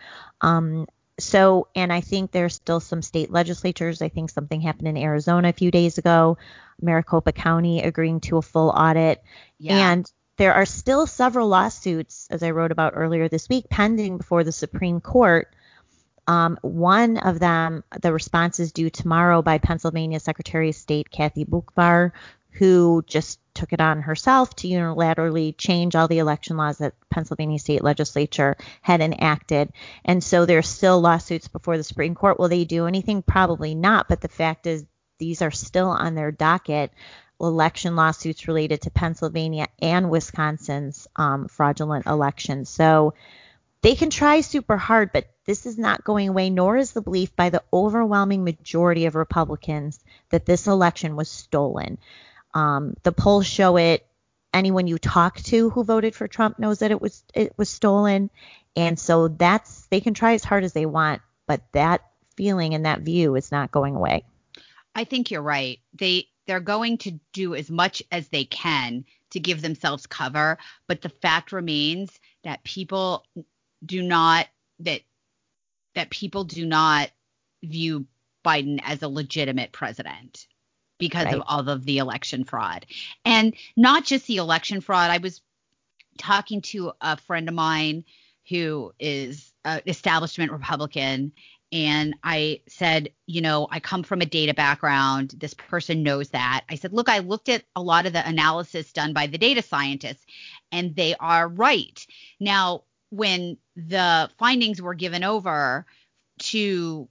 [0.40, 0.86] Um,
[1.18, 4.00] so, and I think there's still some state legislatures.
[4.00, 6.38] I think something happened in Arizona a few days ago,
[6.80, 9.22] Maricopa County agreeing to a full audit.
[9.58, 9.92] Yeah.
[9.92, 14.42] And there are still several lawsuits, as I wrote about earlier this week, pending before
[14.42, 15.54] the Supreme Court
[16.26, 21.44] um, one of them, the response is due tomorrow by Pennsylvania Secretary of State Kathy
[21.44, 22.12] Boockvar,
[22.52, 27.58] who just took it on herself to unilaterally change all the election laws that Pennsylvania
[27.58, 29.72] state legislature had enacted.
[30.04, 32.38] And so there's still lawsuits before the Supreme Court.
[32.38, 33.22] Will they do anything?
[33.22, 34.08] Probably not.
[34.08, 34.84] But the fact is,
[35.18, 36.92] these are still on their docket
[37.40, 42.68] election lawsuits related to Pennsylvania and Wisconsin's um, fraudulent elections.
[42.68, 43.14] So
[43.82, 47.34] they can try super hard, but this is not going away, nor is the belief
[47.34, 51.98] by the overwhelming majority of Republicans that this election was stolen.
[52.54, 54.06] Um, the polls show it.
[54.54, 58.30] Anyone you talk to who voted for Trump knows that it was it was stolen,
[58.76, 62.02] and so that's they can try as hard as they want, but that
[62.36, 64.22] feeling and that view is not going away.
[64.94, 65.80] I think you're right.
[65.94, 71.02] They they're going to do as much as they can to give themselves cover, but
[71.02, 73.24] the fact remains that people
[73.84, 74.46] do not
[74.78, 75.02] that
[75.94, 77.10] that people do not
[77.62, 78.06] view
[78.44, 80.46] Biden as a legitimate president
[80.98, 81.34] because right.
[81.34, 82.86] of all of the election fraud.
[83.24, 85.10] And not just the election fraud.
[85.10, 85.40] I was
[86.18, 88.04] talking to a friend of mine
[88.48, 91.32] who is an establishment Republican.
[91.72, 95.34] And I said, you know, I come from a data background.
[95.38, 96.64] This person knows that.
[96.68, 99.62] I said, look, I looked at a lot of the analysis done by the data
[99.62, 100.26] scientists,
[100.72, 102.04] and they are right.
[102.40, 105.86] Now, when the findings were given over
[106.38, 107.08] to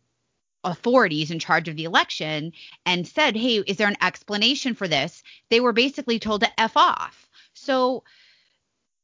[0.64, 2.52] authorities in charge of the election
[2.86, 5.24] and said, Hey, is there an explanation for this?
[5.50, 7.30] They were basically told to F off.
[7.54, 8.04] So,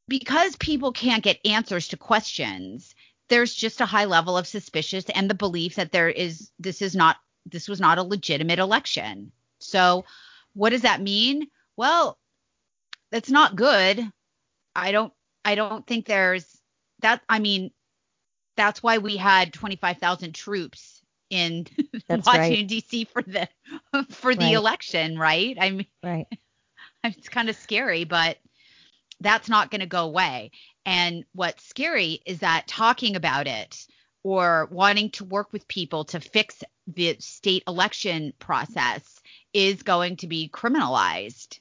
[0.07, 2.93] because people can't get answers to questions,
[3.29, 6.95] there's just a high level of suspicious and the belief that there is this is
[6.95, 9.31] not this was not a legitimate election.
[9.59, 10.05] So,
[10.53, 11.47] what does that mean?
[11.75, 12.17] Well,
[13.11, 14.11] that's not good.
[14.75, 16.54] I don't I don't think there's
[16.99, 17.71] that I mean,
[18.55, 21.67] that's why we had 25,000 troops in
[22.09, 22.67] Washington right.
[22.67, 23.05] D.C.
[23.05, 23.47] for the
[24.09, 24.53] for the right.
[24.55, 25.57] election, right?
[25.59, 26.27] I mean, right.
[27.03, 28.37] It's kind of scary, but
[29.19, 30.51] that's not going to go away.
[30.87, 33.85] And what's scary is that talking about it
[34.23, 39.21] or wanting to work with people to fix the state election process
[39.53, 41.59] is going to be criminalized.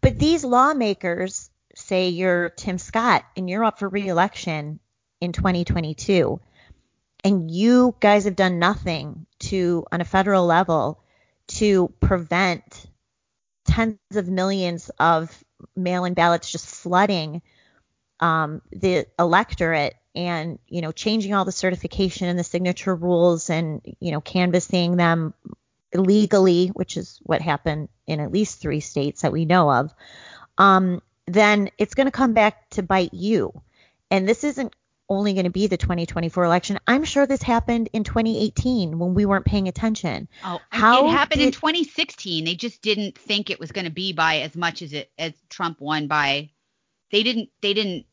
[0.00, 1.49] But these lawmakers
[1.90, 4.78] say you're Tim Scott and you're up for reelection
[5.20, 6.40] in 2022
[7.24, 11.02] and you guys have done nothing to on a federal level
[11.48, 12.86] to prevent
[13.64, 15.36] tens of millions of
[15.74, 17.42] mail-in ballots just flooding
[18.20, 23.80] um, the electorate and you know changing all the certification and the signature rules and
[23.98, 25.34] you know canvassing them
[25.90, 29.92] illegally which is what happened in at least three states that we know of.
[30.56, 31.02] Um,
[31.34, 33.62] then it's going to come back to bite you.
[34.10, 34.74] And this isn't
[35.08, 36.78] only going to be the 2024 election.
[36.86, 40.28] I'm sure this happened in 2018 when we weren't paying attention.
[40.44, 42.44] Oh, How it happened did, in 2016.
[42.44, 45.32] They just didn't think it was going to be by as much as it as
[45.48, 46.50] Trump won by.
[47.10, 48.06] They didn't they didn't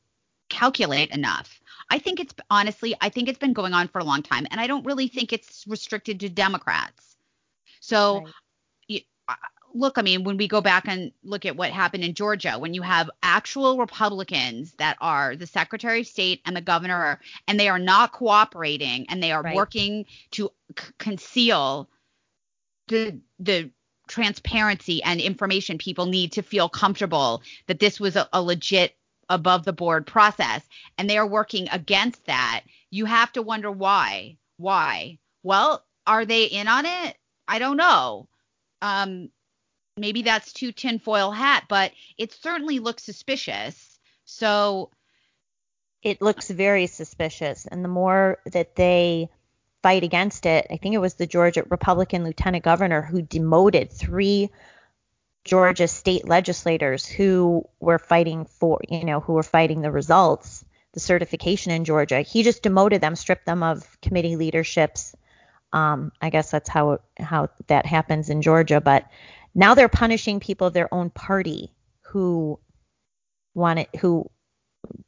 [0.49, 1.61] calculate enough.
[1.89, 4.59] I think it's honestly, I think it's been going on for a long time, and
[4.59, 7.15] I don't really think it's restricted to Democrats.
[7.80, 8.34] So, right.
[8.88, 9.01] you,
[9.78, 12.73] look, I mean, when we go back and look at what happened in Georgia, when
[12.73, 17.69] you have actual Republicans that are the Secretary of State and the governor, and they
[17.69, 19.55] are not cooperating and they are right.
[19.55, 21.89] working to c- conceal
[22.88, 23.69] the the
[24.07, 28.95] transparency and information people need to feel comfortable that this was a, a legit
[29.30, 30.61] above the board process
[30.97, 34.38] and they are working against that, you have to wonder why.
[34.55, 35.19] Why?
[35.43, 37.17] Well, are they in on it?
[37.47, 38.30] I don't know.
[38.82, 39.30] Um,
[39.97, 43.99] maybe that's too tinfoil hat, but it certainly looks suspicious.
[44.25, 44.91] So
[46.03, 47.65] it looks very suspicious.
[47.65, 49.29] And the more that they
[49.83, 54.49] fight against it, I think it was the Georgia Republican lieutenant governor who demoted three
[55.43, 60.99] Georgia state legislators who were fighting for, you know, who were fighting the results, the
[60.99, 62.21] certification in Georgia.
[62.21, 65.15] He just demoted them, stripped them of committee leaderships.
[65.71, 68.81] Um, I guess that's how how that happens in Georgia.
[68.81, 69.05] But
[69.58, 72.58] now they're punishing people of their own party who
[73.53, 74.30] want it, who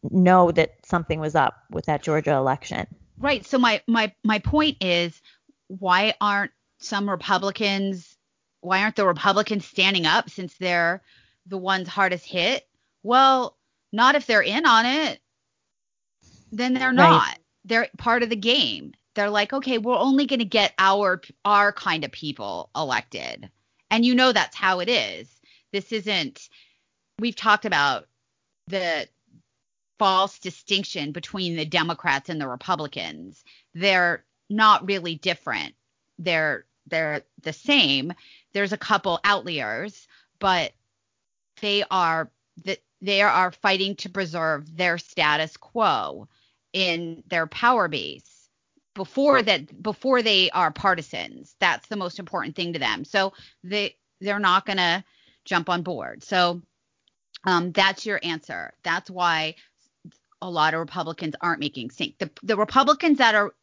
[0.03, 2.85] know that something was up with that Georgia election.
[3.17, 3.45] Right.
[3.45, 5.21] So my my my point is,
[5.67, 8.17] why aren't some Republicans
[8.61, 11.01] why aren't the Republicans standing up since they're
[11.45, 12.67] the ones hardest hit?
[13.03, 13.57] Well,
[13.91, 15.19] not if they're in on it.
[16.51, 17.27] Then they're not.
[17.27, 17.37] Right.
[17.65, 18.93] They're part of the game.
[19.15, 23.49] They're like, okay, we're only going to get our our kind of people elected.
[23.91, 25.27] And you know that's how it is.
[25.71, 26.49] This isn't
[27.19, 28.07] we've talked about
[28.67, 29.07] the
[29.97, 33.43] false distinction between the Democrats and the Republicans.
[33.73, 35.75] They're not really different.
[36.17, 38.13] They're they're the same.
[38.53, 40.07] There's a couple outliers,
[40.39, 40.73] but
[41.61, 42.31] they are
[43.01, 46.27] they are fighting to preserve their status quo
[46.73, 48.38] in their power base
[48.99, 51.55] before that before they are partisans.
[51.61, 53.05] That's the most important thing to them.
[53.05, 53.31] So
[53.63, 55.05] they they're not going to
[55.45, 56.21] jump on board.
[56.21, 56.61] So
[57.45, 58.73] um, that's your answer.
[58.83, 59.55] That's why
[60.41, 62.17] a lot of Republicans aren't making stink.
[62.17, 63.53] The, the Republicans that are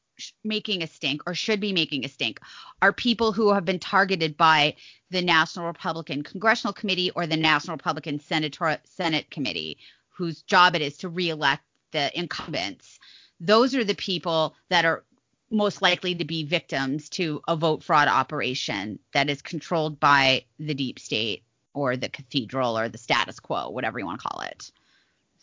[0.43, 2.41] making a stink or should be making a stink
[2.81, 4.75] are people who have been targeted by
[5.11, 9.77] the National Republican Congressional Committee or the National Republican Senator, Senate Committee,
[10.09, 11.63] whose job it is to reelect
[11.93, 12.99] the incumbents.
[13.39, 15.05] Those are the people that are
[15.51, 20.75] most likely to be victims to a vote fraud operation that is controlled by the
[20.75, 24.71] deep state or the cathedral or the status quo, whatever you want to call it.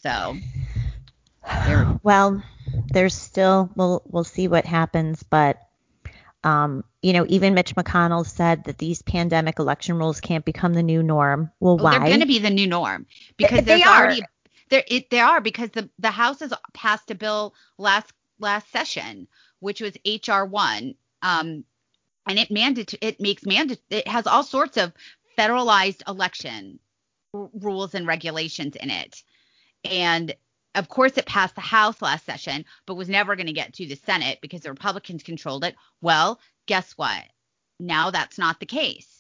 [0.01, 0.35] So,
[2.03, 2.43] well,
[2.91, 5.57] there's still we'll we'll see what happens, but
[6.43, 10.83] um, you know, even Mitch McConnell said that these pandemic election rules can't become the
[10.83, 11.51] new norm.
[11.59, 11.99] Well, well why?
[11.99, 13.05] They're going to be the new norm
[13.37, 14.21] because they, there's already
[14.69, 19.27] there it, they are because the the House has passed a bill last last session,
[19.63, 21.63] which was HR one, um,
[22.27, 24.93] and it mandate it makes mandate it has all sorts of
[25.37, 26.79] federalized election
[27.33, 29.23] r- rules and regulations in it,
[29.85, 30.35] and
[30.75, 33.85] of course, it passed the House last session, but was never going to get to
[33.85, 35.75] the Senate because the Republicans controlled it.
[36.01, 37.23] Well, guess what?
[37.79, 39.12] Now that's not the case.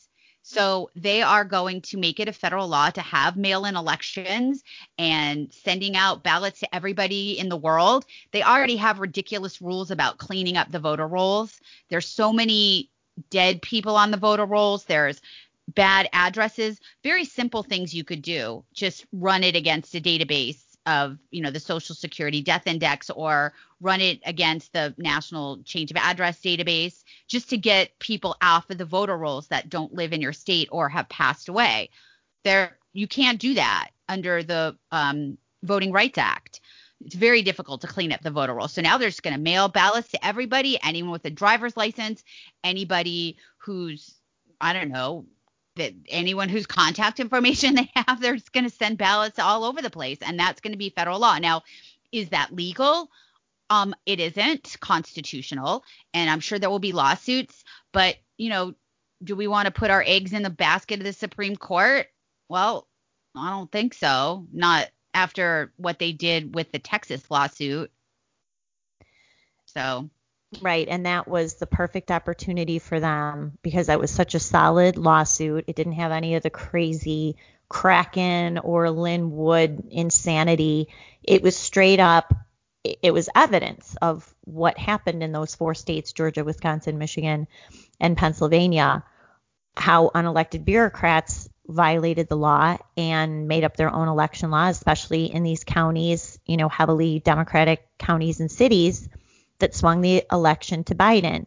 [0.43, 4.61] So they are going to make it a federal law to have mail in elections
[4.97, 8.05] and sending out ballots to everybody in the world.
[8.31, 11.59] They already have ridiculous rules about cleaning up the voter rolls.
[11.89, 12.91] There's so many
[13.29, 14.83] dead people on the voter rolls.
[14.83, 15.21] There's
[15.69, 18.65] bad addresses, very simple things you could do.
[18.73, 23.53] Just run it against a database of you know the social security death index or
[23.79, 28.77] run it against the national change of address database just to get people off of
[28.77, 31.89] the voter rolls that don't live in your state or have passed away.
[32.43, 36.59] There you can't do that under the um, voting rights act.
[37.05, 38.73] It's very difficult to clean up the voter rolls.
[38.73, 42.23] So now they're just going to mail ballots to everybody anyone with a driver's license
[42.63, 44.15] anybody who's
[44.61, 45.25] i don't know
[45.75, 49.81] that anyone whose contact information they have, they're just going to send ballots all over
[49.81, 51.37] the place, and that's going to be federal law.
[51.37, 51.63] Now,
[52.11, 53.09] is that legal?
[53.69, 57.63] Um, it isn't constitutional, and I'm sure there will be lawsuits.
[57.91, 58.73] But you know,
[59.23, 62.07] do we want to put our eggs in the basket of the Supreme Court?
[62.49, 62.87] Well,
[63.35, 64.47] I don't think so.
[64.51, 67.91] Not after what they did with the Texas lawsuit.
[69.65, 70.09] So
[70.61, 70.87] Right.
[70.87, 75.65] And that was the perfect opportunity for them because that was such a solid lawsuit.
[75.67, 77.37] It didn't have any of the crazy
[77.69, 80.89] Kraken or Lin Wood insanity.
[81.23, 82.33] It was straight up
[82.83, 87.47] it, it was evidence of what happened in those four states Georgia, Wisconsin, Michigan,
[87.99, 89.03] and Pennsylvania
[89.75, 95.43] how unelected bureaucrats violated the law and made up their own election laws, especially in
[95.43, 99.09] these counties, you know, heavily Democratic counties and cities
[99.63, 101.45] that swung the election to Biden.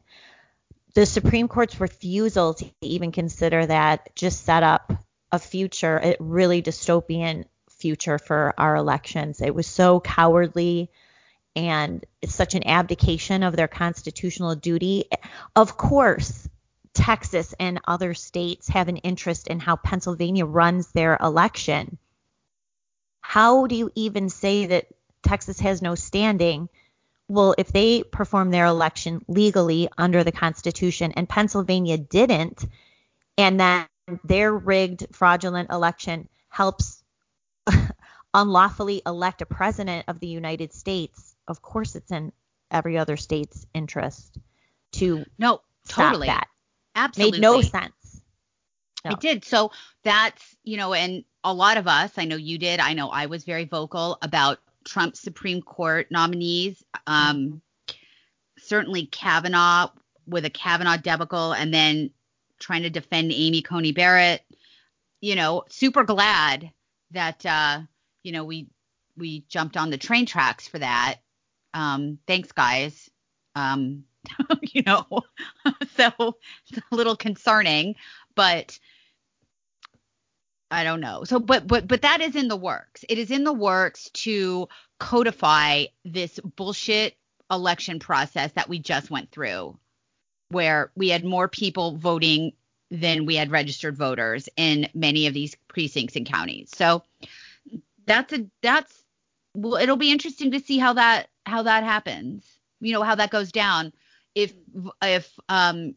[0.95, 4.91] The Supreme Court's refusal to even consider that just set up
[5.31, 9.43] a future, a really dystopian future for our elections.
[9.43, 10.91] It was so cowardly
[11.55, 15.11] and it's such an abdication of their constitutional duty.
[15.55, 16.49] Of course,
[16.95, 21.99] Texas and other states have an interest in how Pennsylvania runs their election.
[23.21, 24.87] How do you even say that
[25.23, 26.71] Texas has no standing?
[27.29, 32.65] Well, if they perform their election legally under the Constitution and Pennsylvania didn't,
[33.37, 33.87] and then
[34.25, 37.03] their rigged, fraudulent election helps
[38.35, 42.33] unlawfully elect a president of the United States, of course it's in
[42.71, 44.39] every other state's interest
[44.93, 46.49] to no totally that.
[46.95, 47.41] Absolutely.
[47.41, 48.21] Made no sense.
[49.05, 49.13] No.
[49.13, 49.45] It did.
[49.45, 49.71] So
[50.03, 53.27] that's, you know, and a lot of us, I know you did, I know I
[53.27, 56.83] was very vocal about Trump Supreme Court nominees.
[57.07, 57.61] Um,
[58.59, 59.91] certainly Kavanaugh
[60.27, 62.11] with a Kavanaugh debacle and then
[62.59, 64.43] trying to defend Amy Coney Barrett.
[65.21, 66.71] You know, super glad
[67.11, 67.81] that uh,
[68.23, 68.69] you know, we
[69.17, 71.19] we jumped on the train tracks for that.
[71.75, 73.11] Um, thanks guys.
[73.55, 74.05] Um,
[74.63, 75.07] you know,
[75.97, 76.11] so
[76.69, 77.95] it's a little concerning,
[78.35, 78.79] but
[80.71, 81.25] I don't know.
[81.25, 83.05] So, but but but that is in the works.
[83.09, 87.17] It is in the works to codify this bullshit
[87.51, 89.79] election process that we just went through,
[90.49, 92.53] where we had more people voting
[92.91, 96.71] than we had registered voters in many of these precincts and counties.
[96.75, 97.03] So
[98.07, 99.05] that's a that's
[99.55, 102.45] well, it'll be interesting to see how that how that happens.
[102.81, 103.93] You know how that goes down
[104.35, 104.53] if
[105.03, 105.95] if um,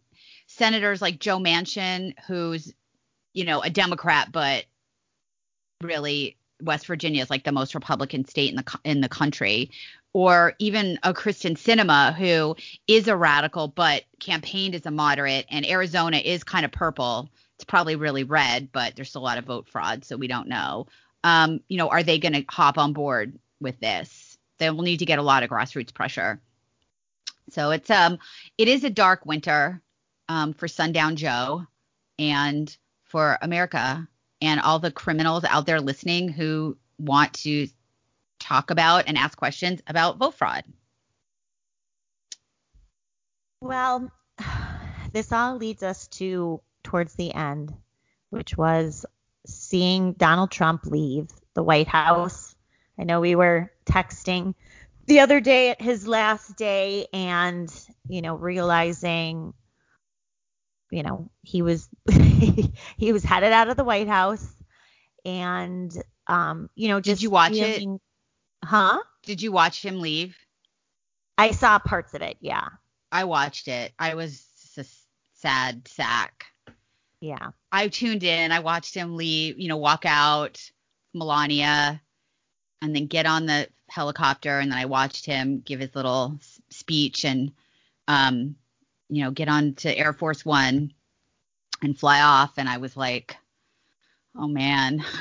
[0.47, 2.73] senators like Joe Manchin, who's
[3.33, 4.65] you know a Democrat, but
[5.81, 9.71] really West Virginia is like the most Republican state in the in the country,
[10.13, 12.55] or even a Kyrsten Sinema who
[12.87, 17.29] is a radical but campaigned as a moderate, and Arizona is kind of purple.
[17.55, 20.87] It's probably really red, but there's a lot of vote fraud, so we don't know.
[21.23, 24.37] Um, you know, are they going to hop on board with this?
[24.57, 26.39] They will need to get a lot of grassroots pressure.
[27.49, 28.19] So it's um
[28.57, 29.81] it is a dark winter
[30.27, 31.65] um, for Sundown Joe
[32.17, 32.75] and
[33.09, 34.07] for America
[34.41, 37.67] and all the criminals out there listening who want to
[38.39, 40.63] talk about and ask questions about vote fraud.
[43.61, 44.09] Well,
[45.11, 47.73] this all leads us to towards the end,
[48.29, 49.05] which was
[49.45, 52.55] seeing Donald Trump leave the White House.
[52.97, 54.53] I know we were texting
[55.07, 57.73] the other day at his last day and,
[58.07, 59.53] you know, realizing,
[60.91, 61.87] you know, he was
[62.97, 64.47] he was headed out of the White House
[65.25, 65.91] and
[66.27, 68.67] um, you know, just Did you watch feeling, it?
[68.67, 68.99] Huh?
[69.23, 70.37] Did you watch him leave?
[71.37, 72.67] I saw parts of it, yeah.
[73.11, 73.93] I watched it.
[73.97, 74.45] I was
[74.77, 74.85] a
[75.35, 76.45] sad sack.
[77.21, 77.51] Yeah.
[77.71, 78.51] I tuned in.
[78.51, 80.61] I watched him leave, you know, walk out,
[81.13, 82.01] Melania,
[82.81, 87.25] and then get on the helicopter and then I watched him give his little speech
[87.25, 87.51] and
[88.07, 88.55] um
[89.09, 90.93] you know get on to Air Force 1
[91.81, 92.53] and fly off.
[92.57, 93.37] And I was like
[94.35, 95.03] oh man.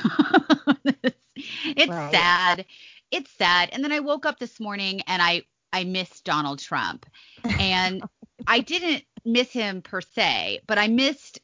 [1.65, 2.11] It's right.
[2.11, 2.65] sad.
[3.11, 3.69] It's sad.
[3.71, 7.05] And then I woke up this morning and I I missed Donald Trump.
[7.59, 8.03] And
[8.47, 11.39] I didn't miss him per se but I missed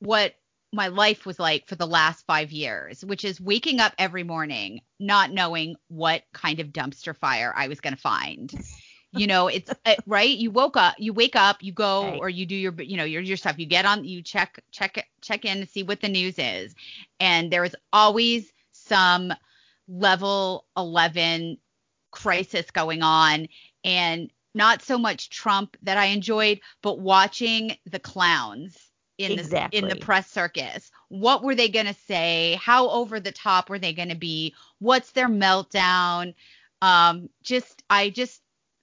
[0.00, 0.34] what
[0.72, 4.80] my life was like for the last five years, which is waking up every morning
[4.98, 8.52] not knowing what kind of dumpster fire I was going to find.
[9.12, 10.36] You know, it's uh, right.
[10.36, 12.18] You woke up, you wake up, you go right.
[12.20, 13.58] or you do your, you know, your your stuff.
[13.58, 16.74] You get on, you check check check in to see what the news is,
[17.18, 19.32] and there is always some
[19.88, 21.58] level 11
[22.12, 23.48] crisis going on,
[23.82, 29.80] and not so much Trump that I enjoyed, but watching the clowns in exactly.
[29.80, 30.90] the in the press circus.
[31.08, 32.58] What were they going to say?
[32.60, 34.54] How over the top were they going to be?
[34.78, 36.34] What's their meltdown?
[36.80, 38.40] Um, just I just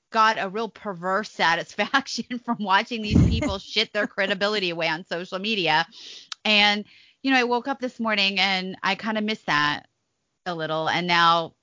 [0.10, 5.40] got a real perverse satisfaction from watching these people shit their credibility away on social
[5.40, 5.86] media.
[6.46, 6.86] And
[7.24, 9.88] you know, I woke up this morning and I kind of missed that
[10.46, 10.88] a little.
[10.88, 11.56] And now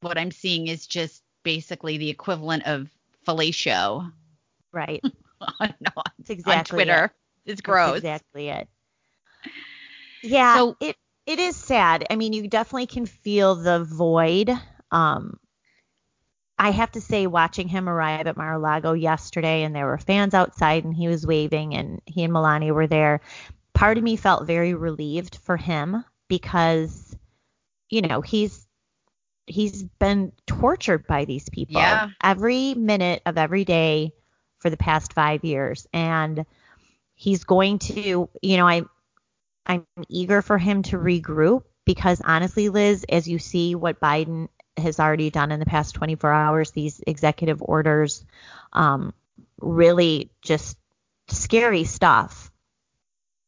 [0.00, 2.88] what I'm seeing is just basically the equivalent of
[3.26, 4.10] fellatio.
[4.72, 5.02] Right.
[5.60, 7.04] on, on, exactly on Twitter.
[7.44, 7.52] It.
[7.52, 8.00] It's gross.
[8.00, 8.68] That's exactly it.
[10.22, 12.04] Yeah, so, it it is sad.
[12.10, 14.50] I mean, you definitely can feel the void.
[14.90, 15.38] Um,
[16.58, 20.84] I have to say, watching him arrive at Mar-a-Lago yesterday, and there were fans outside,
[20.84, 23.20] and he was waving, and he and Melania were there.
[23.74, 27.16] Part of me felt very relieved for him because,
[27.90, 28.66] you know, he's
[29.46, 32.10] he's been tortured by these people Yeah.
[32.22, 34.12] every minute of every day
[34.60, 36.46] for the past five years, and
[37.14, 38.82] he's going to, you know, I
[39.66, 44.98] I'm eager for him to regroup because honestly, Liz, as you see what Biden has
[44.98, 48.24] already done in the past 24 hours, these executive orders,
[48.72, 49.12] um,
[49.60, 50.78] really just
[51.28, 52.50] scary stuff.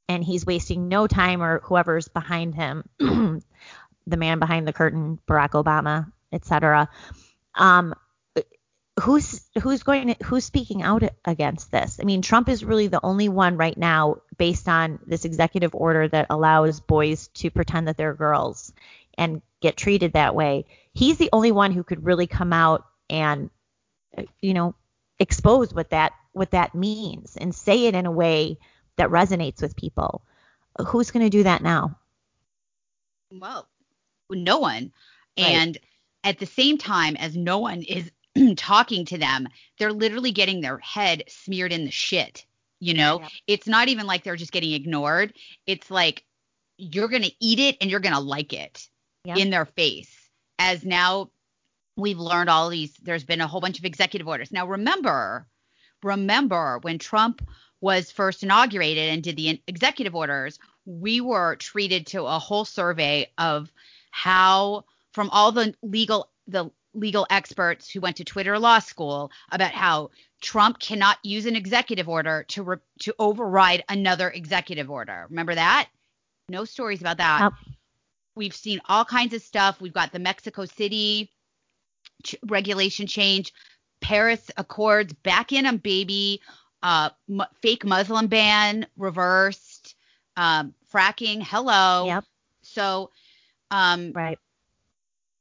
[0.09, 5.51] And he's wasting no time or whoever's behind him, the man behind the curtain, Barack
[5.51, 6.91] Obama, etc.
[7.55, 7.95] Um,
[9.01, 11.99] who's who's going to, who's speaking out against this?
[12.01, 16.07] I mean, Trump is really the only one right now based on this executive order
[16.09, 18.73] that allows boys to pretend that they're girls
[19.17, 20.67] and get treated that way.
[20.95, 23.51] He's the only one who could really come out and
[24.41, 24.75] you know
[25.19, 28.59] expose what that what that means and say it in a way
[28.97, 30.25] that resonates with people.
[30.87, 31.99] Who's going to do that now?
[33.31, 33.69] Well,
[34.31, 34.93] no one.
[35.39, 35.47] Right.
[35.47, 35.79] And
[36.23, 38.11] at the same time as no one is
[38.57, 42.47] talking to them, they're literally getting their head smeared in the shit.
[42.81, 43.31] You know, Yep.
[43.47, 45.33] it's not even like they're just getting ignored.
[45.67, 46.25] It's like
[46.77, 48.89] you're going to eat it and you're going to like it
[49.25, 49.39] Yep.
[49.39, 50.14] in their face.
[50.59, 51.31] As now
[51.97, 54.53] we've learned all these, there's been a whole bunch of executive orders.
[54.53, 55.47] Now, remember,
[56.03, 57.47] remember when Trump
[57.81, 63.31] was first inaugurated and did the executive orders, we were treated to a whole survey
[63.39, 63.71] of
[64.11, 69.73] how from all the legal the legal experts who went to Twitter law school about
[69.73, 75.27] how Trump cannot use an executive order to re- to override another executive order.
[75.29, 75.89] Remember that?
[76.49, 77.41] No stories about that.
[77.41, 77.74] Yep.
[78.37, 79.81] We've seen all kinds of stuff.
[79.81, 81.31] We've got the Mexico City
[82.25, 83.53] ch- regulation change,
[84.01, 86.41] Paris Accords back in 'em, baby.
[86.83, 89.95] Uh, mu fake Muslim ban reversed.
[90.37, 92.07] Um, fracking, hello.
[92.07, 92.25] Yep.
[92.63, 93.11] So,
[93.71, 94.39] um, Right.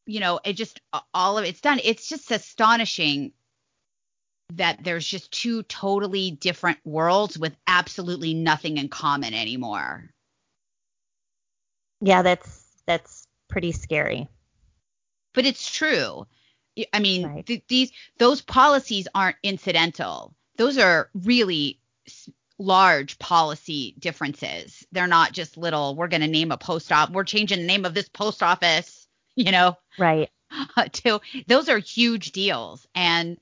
[0.05, 0.81] you know, it just
[1.13, 1.79] all of it's done.
[1.83, 3.33] It's just astonishing
[4.53, 10.09] that there's just two totally different worlds with absolutely nothing in common anymore.
[12.01, 14.27] Yeah, that's that's pretty scary.
[15.33, 16.27] But it's true.
[16.93, 17.45] I- mean, Right.
[17.45, 20.33] th- these those policies aren't incidental.
[20.57, 22.29] Those are really s-
[22.59, 24.85] large policy differences.
[24.91, 25.95] They're not just little.
[25.95, 27.11] We're going to name a post op.
[27.11, 29.07] We're changing the name of this post office.
[29.35, 30.29] You know, Right.
[30.77, 33.39] Uh, to those are huge deals and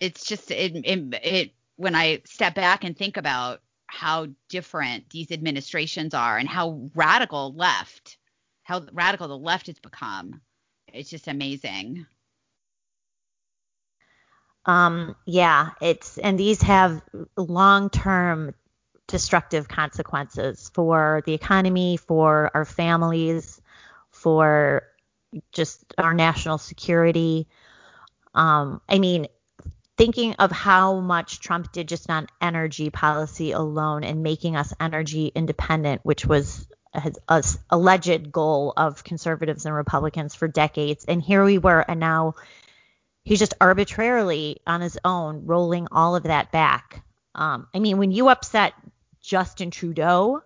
[0.00, 3.60] it's just it, it it when i step back and think about
[3.96, 8.18] how different these administrations are and how radical left
[8.62, 10.40] how radical the left has become
[10.92, 12.06] it's just amazing
[14.66, 17.00] Um, yeah, it's and these have
[17.36, 18.54] long-term
[19.06, 23.60] destructive consequences for the economy, for our families,
[24.10, 24.82] for
[25.52, 27.46] just our national security.
[28.34, 29.28] Um, I mean,
[29.96, 35.32] thinking of how much Trump did just on energy policy alone and making us energy
[35.34, 36.66] independent, which was
[37.02, 37.18] his
[37.70, 41.04] alleged goal of conservatives and Republicans for decades.
[41.06, 42.34] And here we were, and now
[43.24, 47.02] he's just arbitrarily on his own rolling all of that back.
[47.34, 48.72] Um, I mean, when you upset
[49.20, 50.42] Justin Trudeau,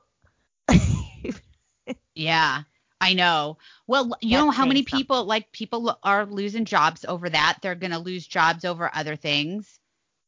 [2.14, 2.62] yeah
[3.01, 3.59] i know.
[3.86, 4.98] Well you That's know how many something.
[4.98, 7.59] people like people are losing jobs over that.
[7.62, 9.78] They're going to lose jobs over other things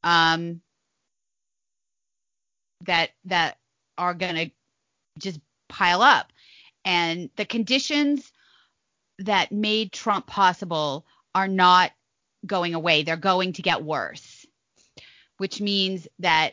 [0.04, 0.60] um
[2.82, 3.58] that that
[3.98, 4.50] are going to
[5.18, 6.32] just pile up.
[6.84, 8.32] And the conditions
[9.20, 11.92] that made Trump possible are not
[12.44, 13.02] going away.
[13.04, 14.42] They're going to get worse
[15.42, 16.52] which means that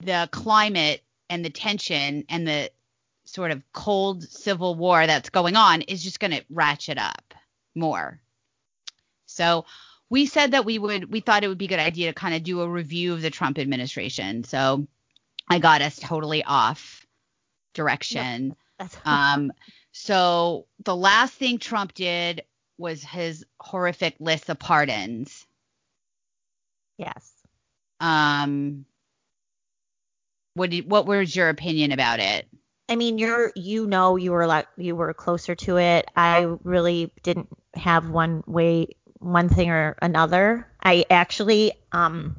[0.00, 1.00] the climate
[1.30, 2.70] and the tension and the
[3.26, 7.34] sort of cold civil war that's going on is just going to ratchet up
[7.74, 8.20] more
[9.26, 9.64] so
[10.08, 12.34] we said that we would we thought it would be a good idea to kind
[12.34, 14.86] of do a review of the Trump administration so
[15.48, 17.06] I got us totally off
[17.74, 18.56] direction.
[18.78, 19.52] That's, Um,
[19.92, 22.42] so the last thing Trump did
[22.78, 25.46] was his horrific list of pardons.
[26.98, 27.32] yes.
[28.00, 28.84] Um,
[30.52, 32.46] what did, what was your opinion about it?
[32.88, 36.08] I mean, you're you know you were like you were closer to it.
[36.14, 40.68] I really didn't have one way one thing or another.
[40.82, 42.36] I actually um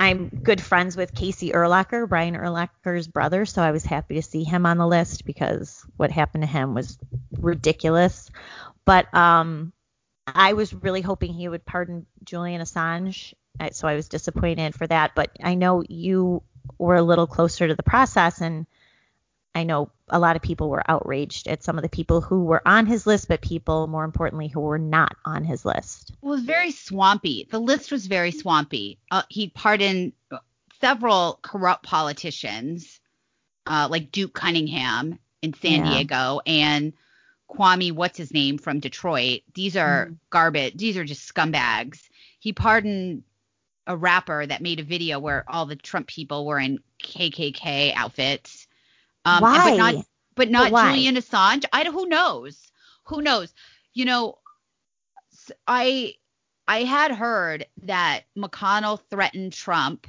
[0.00, 4.44] I'm good friends with Casey Urlacher, Brian Urlacher's brother, so I was happy to see
[4.44, 6.98] him on the list because what happened to him was
[7.32, 8.30] ridiculous.
[8.84, 9.72] But um
[10.26, 13.32] I was really hoping he would pardon Julian Assange,
[13.72, 15.12] so I was disappointed for that.
[15.14, 16.42] But I know you
[16.76, 18.66] were a little closer to the process, and
[19.58, 22.62] I know a lot of people were outraged at some of the people who were
[22.64, 26.10] on his list, but people, more importantly, who were not on his list.
[26.10, 27.48] It was very swampy.
[27.50, 29.00] The list was very swampy.
[29.10, 30.12] Uh, he pardoned
[30.80, 33.00] several corrupt politicians,
[33.66, 35.90] uh, like Duke Cunningham in San yeah.
[35.90, 36.92] Diego and
[37.50, 39.40] Kwame, what's his name from Detroit.
[39.54, 40.18] These are mm.
[40.30, 40.76] garbage.
[40.76, 42.08] These are just scumbags.
[42.38, 43.24] He pardoned
[43.88, 48.67] a rapper that made a video where all the Trump people were in KKK outfits.
[49.24, 49.70] Um, why?
[49.70, 51.64] But not, but not but Julian Assange.
[51.72, 52.70] I who knows?
[53.04, 53.52] Who knows?
[53.94, 54.38] You know,
[55.66, 56.14] I
[56.66, 60.06] I had heard that McConnell threatened Trump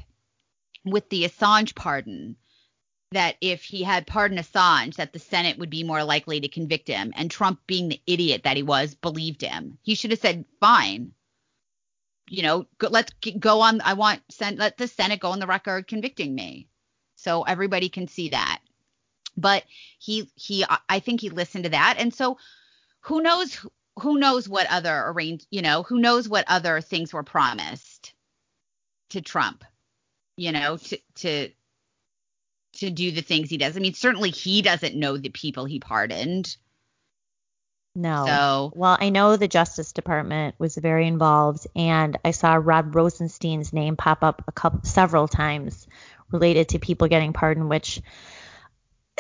[0.86, 2.36] with the Assange pardon
[3.12, 6.88] that if he had pardoned Assange, that the Senate would be more likely to convict
[6.88, 7.12] him.
[7.16, 9.80] And Trump, being the idiot that he was, believed him.
[9.82, 11.14] He should have said, "Fine,
[12.30, 13.82] you know, go, let's go on.
[13.82, 16.68] I want send let the Senate go on the record convicting me,
[17.16, 18.59] so everybody can see that."
[19.40, 19.64] But
[20.00, 22.38] he he, I think he listened to that, and so
[23.02, 23.66] who knows
[24.00, 28.14] who knows what other arrange, you know, who knows what other things were promised
[29.10, 29.64] to Trump,
[30.38, 31.50] you know, to to
[32.74, 33.76] to do the things he does.
[33.76, 36.56] I mean, certainly he doesn't know the people he pardoned.
[37.96, 38.26] No.
[38.26, 43.74] So, well, I know the Justice Department was very involved, and I saw Rod Rosenstein's
[43.74, 45.88] name pop up a couple, several times
[46.32, 48.02] related to people getting pardoned, which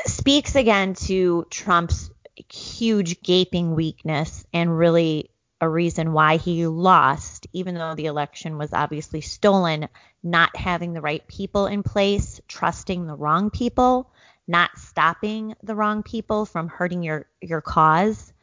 [0.05, 2.09] speaks again to Trump's
[2.51, 5.29] huge gaping weakness and really
[5.61, 9.89] a reason why he lost, even though the election was obviously stolen,
[10.23, 14.09] not having the right people in place, trusting the wrong people,
[14.47, 18.33] not stopping the wrong people from hurting your your cause.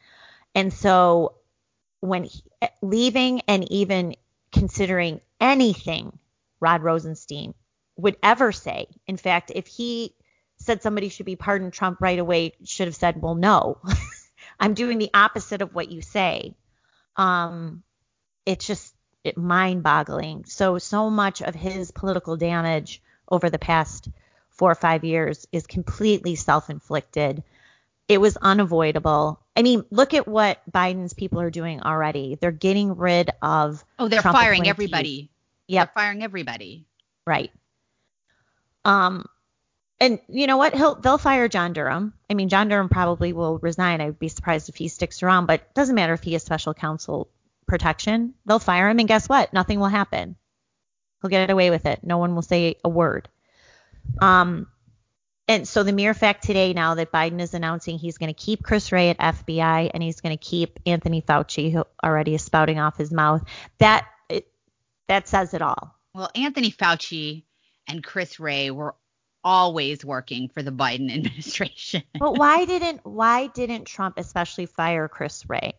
[0.55, 1.37] And so
[2.01, 2.43] when he,
[2.83, 4.15] leaving and even
[4.53, 6.19] considering anything
[6.61, 7.55] Rod Rosenstein
[7.97, 10.15] would ever say, in fact, if he
[10.67, 13.79] said somebody should be pardoned Trump right away, should have said, "Well, no."
[14.61, 16.55] I'm doing the opposite of what you say
[17.17, 17.83] um,
[18.45, 18.95] it's just
[19.25, 20.45] it mind-boggling.
[20.45, 24.09] So so much of his political damage over the past
[24.51, 27.43] four or five years is completely self-inflicted.
[28.09, 29.41] It was unavoidable.
[29.57, 32.39] I mean, look at what Biden's people are doing already.
[32.41, 33.85] They're getting rid of.
[33.99, 35.31] Oh, they're Trump firing everybody.
[35.67, 35.89] Yep.
[35.95, 36.87] They're firing everybody.
[37.27, 37.51] Right.
[38.85, 39.27] Um,
[39.99, 40.75] and you know what?
[40.75, 42.13] He'll they'll fire John Durham.
[42.29, 44.01] I mean, John Durham probably will resign.
[44.01, 47.29] I'd be surprised if he sticks around, but doesn't matter if he has special counsel
[47.67, 48.35] protection.
[48.45, 49.53] They'll fire him, and guess what?
[49.53, 50.37] Nothing will happen.
[51.23, 52.01] He'll get away with it.
[52.03, 53.29] No one will say a word.
[54.21, 54.69] Um,
[55.49, 58.63] and so the mere fact today now that Biden is announcing he's going to keep
[58.63, 62.79] Chris Wray at FBI and he's going to keep Anthony Fauci, who already is spouting
[62.79, 63.45] off his mouth,
[63.79, 64.49] that it,
[65.07, 65.95] that says it all.
[66.15, 67.45] Well, Anthony Fauci
[67.87, 68.97] and Chris Wray were
[69.47, 72.03] always working for the Biden administration.
[72.19, 75.73] but why didn't why didn't Trump especially fire Chris Wray?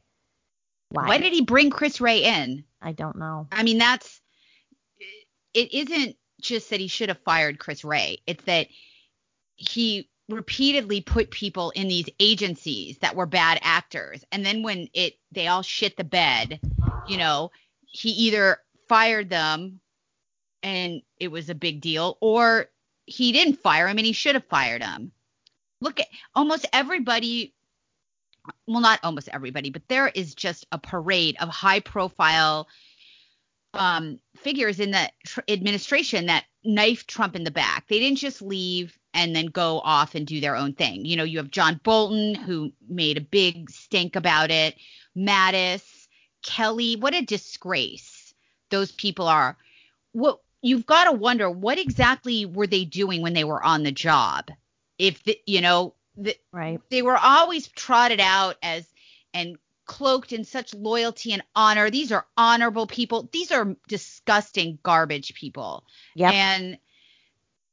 [0.90, 1.08] Why?
[1.08, 2.64] Why did he bring Chris Wray in?
[2.82, 3.48] I don't know.
[3.52, 4.22] I mean, that's
[5.54, 8.20] it isn't just that he should have fired Chris Wray.
[8.26, 8.68] It's that
[9.56, 14.24] he repeatedly put people in these agencies that were bad actors.
[14.32, 16.62] And then when it they all shit the bed,
[17.08, 17.52] you know,
[17.86, 19.82] he either fired them
[20.64, 22.68] and it was a big deal or
[23.08, 25.12] he didn't fire him and he should have fired him.
[25.82, 27.56] Look at almost everybody
[28.68, 32.68] well not almost everybody, but there is just a parade of high profile
[33.74, 37.88] um, figures in the tr- administration that knifed Trump in the back.
[37.88, 41.06] They didn't just leave and then go off and do their own thing.
[41.06, 44.76] You know, you have John Bolton who made a big stink about it,
[45.16, 46.08] Mattis,
[46.44, 48.34] Kelly, what a disgrace
[48.70, 49.58] those people are.
[50.12, 53.92] What you've got to wonder what exactly were they doing when they were on the
[53.92, 54.50] job?
[54.98, 56.80] If the, you know, the, right.
[56.90, 58.88] they were always trotted out as
[59.34, 61.90] and cloaked in such loyalty and honor.
[61.90, 63.30] These are honorable people.
[63.32, 65.86] These are disgusting garbage people.
[66.16, 66.32] Yeah.
[66.32, 66.78] And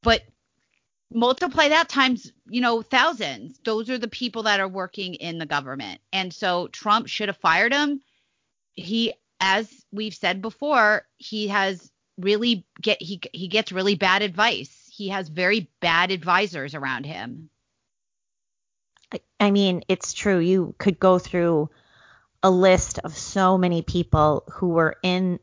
[0.03, 0.23] but
[1.13, 3.59] multiply that times, you know, thousands.
[3.65, 6.01] Those are the people that are working in the government.
[6.13, 8.01] And so Trump should have fired him.
[8.75, 14.91] He as we've said before, he has really get he he gets really bad advice.
[14.93, 17.51] He has very bad advisors around him.
[19.41, 20.39] I mean, it's true.
[20.39, 21.71] You could go through
[22.43, 25.39] a list of so many people who were in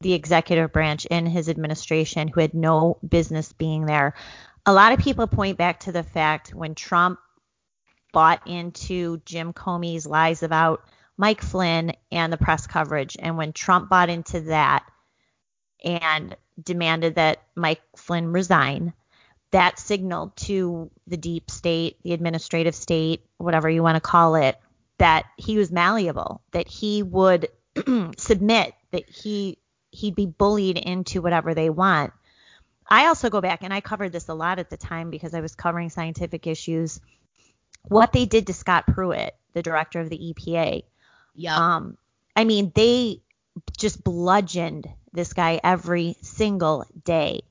[0.00, 4.14] the executive branch in his administration who had no business being there.
[4.66, 7.18] A lot of people point back to the fact when Trump
[8.12, 10.84] bought into Jim Comey's lies about
[11.16, 13.16] Mike Flynn and the press coverage.
[13.18, 14.84] And when Trump bought into that
[15.84, 18.92] and demanded that Mike Flynn resign,
[19.50, 24.58] that signaled to the deep state, the administrative state, whatever you want to call it,
[24.98, 27.48] that he was malleable, that he would
[28.16, 29.58] submit, that he
[29.90, 32.12] he'd be bullied into whatever they want.
[32.88, 35.40] I also go back and I covered this a lot at the time because I
[35.40, 37.00] was covering scientific issues.
[37.82, 40.82] What they did to Scott Pruitt, the director of the EPA.
[41.34, 41.56] Yeah.
[41.56, 41.96] Um,
[42.36, 43.22] I mean, they
[43.76, 47.42] just bludgeoned this guy every single day.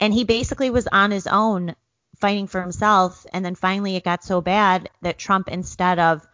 [0.00, 1.74] And he basically was on his own
[2.20, 3.26] fighting for himself.
[3.32, 6.26] And then finally it got so bad that Trump, instead of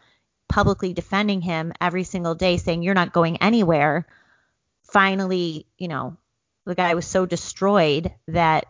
[0.48, 4.06] publicly defending him every single day, saying, You're not going anywhere,
[4.84, 6.16] finally, you know,
[6.66, 8.66] the guy was so destroyed that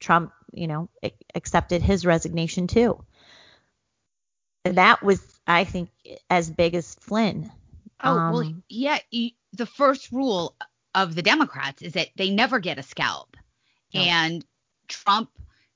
[0.00, 0.88] Trump, you know,
[1.34, 3.02] accepted his resignation too.
[4.64, 5.90] And that was, I think,
[6.28, 7.50] as big as Flynn.
[8.02, 8.98] Oh, um, well, yeah.
[9.52, 10.56] The first rule
[10.94, 13.36] of the Democrats is that they never get a scalp.
[13.94, 14.00] No.
[14.00, 14.44] And
[14.88, 15.30] Trump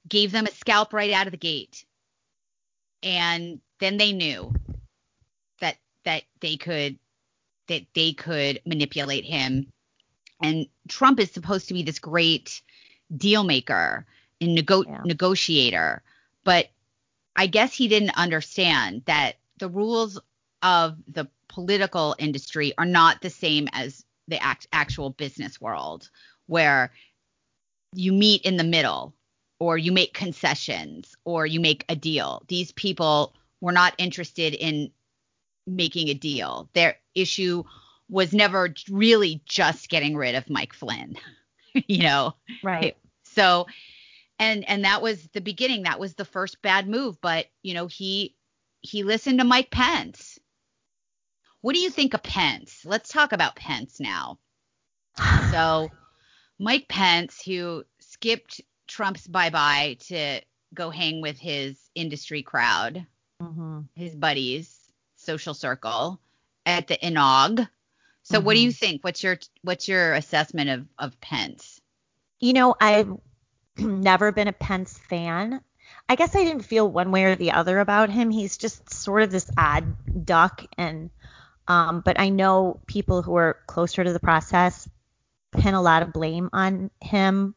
[0.08, 1.84] gave them a scalp right out of the gate.
[3.02, 4.52] And then they knew
[5.60, 6.98] that that they could
[7.68, 9.66] that they could manipulate him.
[10.42, 12.62] And Trump is supposed to be this great
[13.16, 14.06] deal maker
[14.40, 15.02] and nego- yeah.
[15.04, 16.02] negotiator,
[16.44, 16.70] but
[17.36, 20.18] I guess he didn't understand that the rules
[20.62, 26.09] of the political industry are not the same as the act- actual business world,
[26.46, 26.92] where
[27.94, 29.14] you meet in the middle
[29.59, 32.42] or you make concessions or you make a deal.
[32.48, 34.90] These people were not interested in
[35.66, 36.70] making a deal.
[36.72, 37.64] Their issue
[38.09, 41.16] was never really just getting rid of Mike Flynn,
[41.74, 42.34] you know.
[42.62, 42.96] Right.
[43.24, 43.66] So
[44.40, 45.82] and and that was the beginning.
[45.82, 48.34] That was the first bad move, but you know, he
[48.80, 50.39] he listened to Mike Pence.
[51.61, 52.82] What do you think of Pence?
[52.84, 54.38] Let's talk about Pence now.
[55.50, 55.90] So,
[56.61, 60.40] Mike Pence, who skipped Trump's bye bye to
[60.72, 63.04] go hang with his industry crowd,
[63.42, 63.80] mm-hmm.
[63.94, 64.76] his buddies,
[65.16, 66.20] social circle
[66.66, 67.68] at the Inog.
[68.22, 68.46] So mm-hmm.
[68.46, 68.74] what do you mm-hmm.
[68.74, 69.04] think?
[69.04, 71.80] What's your what's your assessment of of Pence?
[72.38, 73.12] You know, I've
[73.76, 75.61] never been a Pence fan.
[76.08, 78.30] I guess I didn't feel one way or the other about him.
[78.30, 81.11] He's just sort of this odd duck and
[81.70, 84.88] um but I know people who are closer to the process
[85.52, 87.54] pin a lot of blame on him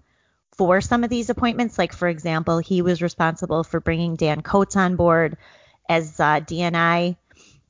[0.58, 1.78] for some of these appointments.
[1.78, 5.38] Like for example, he was responsible for bringing Dan Coats on board
[5.90, 7.18] as uh, DNI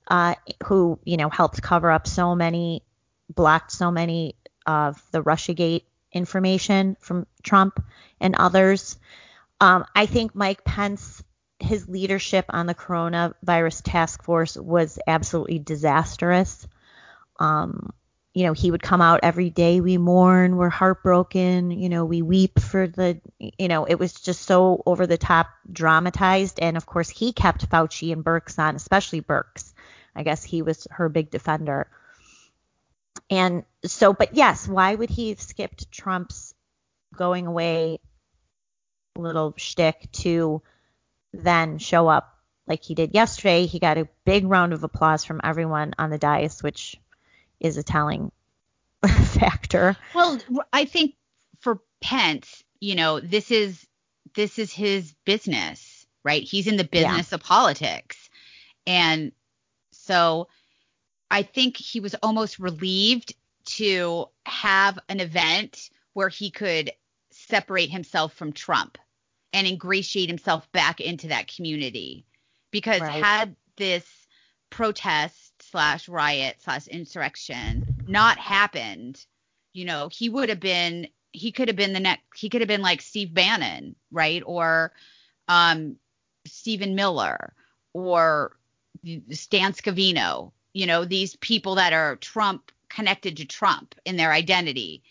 [0.08, 0.36] uh,
[0.66, 2.84] who you know helped cover up so many,
[3.34, 4.36] blocked so many
[4.66, 7.84] of the RussiaGate information from Trump
[8.20, 8.98] and others.
[9.60, 11.24] Um, I think Mike Pence,
[11.64, 16.68] his leadership on the coronavirus task force was absolutely disastrous.
[17.40, 17.94] Um,
[18.34, 19.80] you know, he would come out every day.
[19.80, 24.42] We mourn, we're heartbroken, you know, we weep for the, you know, it was just
[24.42, 26.60] so over the top dramatized.
[26.60, 29.74] And of course, he kept Fauci and Birx on, especially Birx.
[30.16, 31.88] I guess he was her big defender.
[33.30, 36.54] And so, but yes, why would he have skipped Trump's
[37.16, 38.00] going away
[39.16, 40.62] little shtick to
[41.34, 43.66] then show up like he did yesterday?
[43.66, 46.96] He got a big round of applause from everyone on the dais, which
[47.60, 48.32] is a telling
[49.06, 49.98] factor.
[50.14, 50.40] Well,
[50.72, 51.16] I think
[51.60, 53.86] for Pence, you know, this is
[54.36, 56.44] this is his business, right?
[56.44, 57.36] He's in the business yeah.
[57.36, 58.30] of politics.
[58.86, 59.32] And
[59.92, 60.48] so
[61.32, 63.34] I think he was almost relieved
[63.66, 66.92] to have an event where he could
[67.32, 68.98] separate himself from Trump
[69.54, 72.26] and ingratiate himself back into that community.
[72.72, 73.24] Because right.
[73.24, 74.06] had this
[74.70, 79.24] protest slash riot slash insurrection not happened,
[79.74, 82.68] you know, he would have been he could have been the next he could have
[82.68, 84.42] been like Steve Bannon, right?
[84.46, 84.92] Or
[85.48, 85.98] um
[86.46, 87.54] Stephen Miller
[87.94, 88.58] or
[89.32, 95.04] Stan Scavino, you know, these people that are Trump connected to Trump in their identity.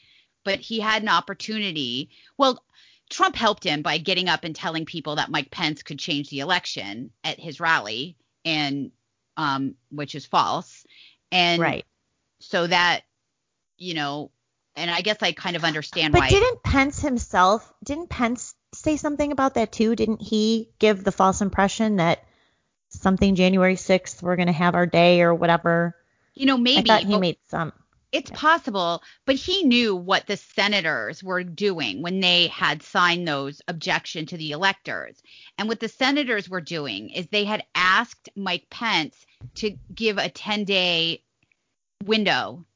[0.44, 2.10] But he had an opportunity.
[2.36, 2.64] Well,
[3.12, 6.40] Trump helped him by getting up and telling people that Mike Pence could change the
[6.40, 8.90] election at his rally, and
[9.36, 10.84] um, which is false.
[11.30, 11.84] And right.
[12.40, 13.02] so that,
[13.78, 14.30] you know,
[14.74, 16.26] and I guess I kind of understand but why.
[16.28, 19.94] But didn't Pence himself, didn't Pence say something about that too?
[19.94, 22.24] Didn't he give the false impression that
[22.92, 25.96] something January 6th, we're going to have our day or whatever.
[26.34, 26.90] You know, maybe.
[26.90, 27.72] I thought he made some.
[28.12, 28.36] It's yeah.
[28.36, 34.26] possible, but he knew what the senators were doing when they had signed those objection
[34.26, 35.22] to the electors.
[35.56, 40.28] And what the senators were doing is they had asked Mike Pence to give a
[40.28, 41.22] 10 day
[42.04, 42.66] window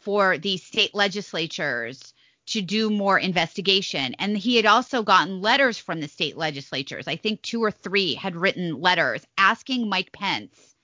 [0.00, 2.12] for the state legislatures
[2.46, 4.14] to do more investigation.
[4.18, 7.06] And he had also gotten letters from the state legislatures.
[7.06, 10.74] I think two or three had written letters asking Mike Pence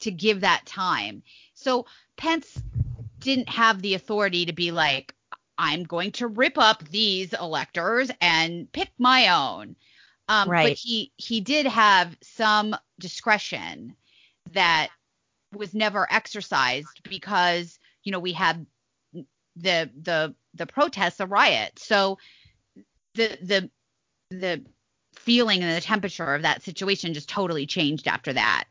[0.00, 1.22] to give that time.
[1.54, 1.86] So
[2.16, 2.62] Pence
[3.24, 5.14] didn't have the authority to be like,
[5.58, 9.76] I'm going to rip up these electors and pick my own.
[10.28, 10.60] Um, Right.
[10.60, 13.96] But he he did have some discretion
[14.52, 14.90] that
[15.54, 18.66] was never exercised because you know we had
[19.56, 21.78] the the the protests, the riot.
[21.78, 22.18] So
[23.14, 23.70] the the
[24.30, 24.64] the
[25.16, 28.64] feeling and the temperature of that situation just totally changed after that.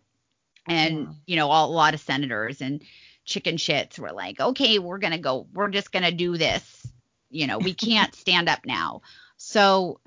[0.68, 1.14] And Yeah.
[1.26, 2.84] you know, all, a lot of senators and
[3.26, 6.88] chicken shits were like, okay, we're gonna go, we're just gonna do this.
[7.30, 9.01] You know, we can't stand up now.
[9.38, 9.99] So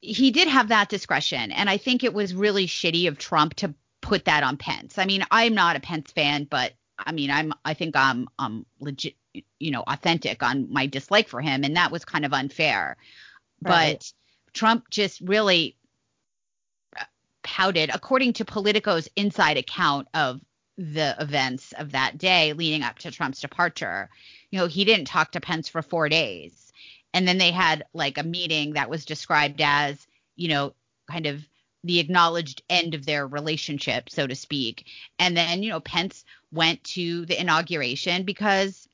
[0.00, 3.74] he did have that discretion, and I think it was really shitty of Trump to
[4.00, 4.98] put that on Pence.
[4.98, 8.66] I mean, I'm not a Pence fan, but I mean, I'm I think I'm I'm
[8.80, 12.96] legit, you know, authentic on my dislike for him, and that was kind of unfair.
[13.62, 13.98] Right.
[13.98, 14.12] But
[14.52, 15.76] Trump just really
[16.98, 17.04] uh,
[17.42, 20.40] pouted, according to Politico's inside account of
[20.78, 24.08] the events of that day leading up to Trump's departure.
[24.50, 26.72] You know, he didn't talk to Pence for four days.
[27.12, 30.06] And then they had like a meeting that was described as,
[30.36, 30.74] you know,
[31.10, 31.46] kind of
[31.82, 34.86] the acknowledged end of their relationship, so to speak.
[35.18, 38.88] And then, you know, Pence went to the inauguration because,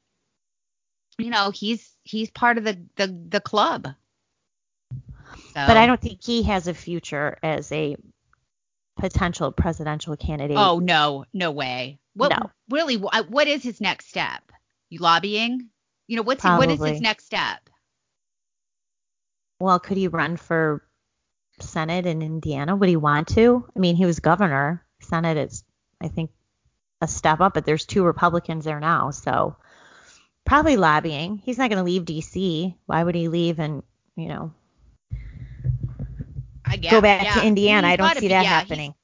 [1.18, 3.88] you know, he's he's part of the the, the club.
[5.54, 7.96] So, But I don't think he has a future as a
[8.96, 10.56] potential presidential candidate.
[10.58, 11.98] Oh no, no way.
[12.14, 12.50] What No.
[12.70, 12.96] really?
[12.96, 14.52] What is his next step?
[14.88, 15.68] You lobbying?
[16.06, 17.68] You know what's what is his next step?
[19.60, 20.82] Well, could he run for
[21.60, 22.76] Senate in Indiana?
[22.76, 23.66] Would he want to?
[23.74, 24.84] I mean, he was governor.
[25.00, 25.64] Senate is,
[26.00, 26.30] I think,
[27.00, 29.56] a step up, but there's two Republicans there now, so
[30.44, 31.38] probably lobbying.
[31.38, 32.76] He's not going to leave D.C.
[32.86, 33.82] Why would he leave and
[34.16, 34.52] you know
[36.84, 37.34] Guess go back yeah.
[37.34, 37.88] to Indiana?
[37.88, 38.94] He's I don't see be- that yeah, happening.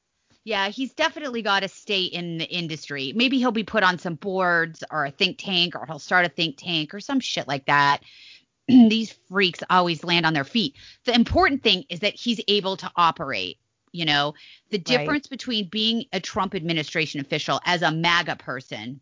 [0.44, 3.12] Yeah, he's definitely got to stay in the industry.
[3.14, 6.30] Maybe he'll be put on some boards or a think tank, or he'll start a
[6.30, 8.02] think tank or some shit like that.
[8.68, 10.76] These freaks always land on their feet.
[11.04, 13.58] The important thing is that he's able to operate.
[13.92, 14.34] You know,
[14.70, 14.84] the Right.
[14.84, 19.00] difference between being a Trump administration official as a MAGA person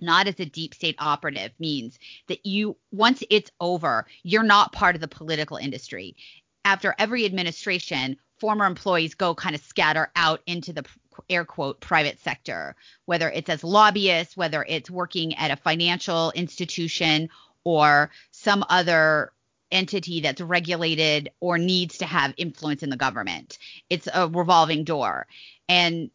[0.00, 1.98] not as a deep state operative means
[2.28, 6.16] that you once it's over you're not part of the political industry
[6.64, 10.84] after every administration former employees go kind of scatter out into the
[11.28, 17.28] air quote private sector whether it's as lobbyists whether it's working at a financial institution
[17.64, 19.32] or some other
[19.70, 23.58] entity that's regulated or needs to have influence in the government.
[23.88, 25.26] It's a revolving door.
[25.68, 26.10] And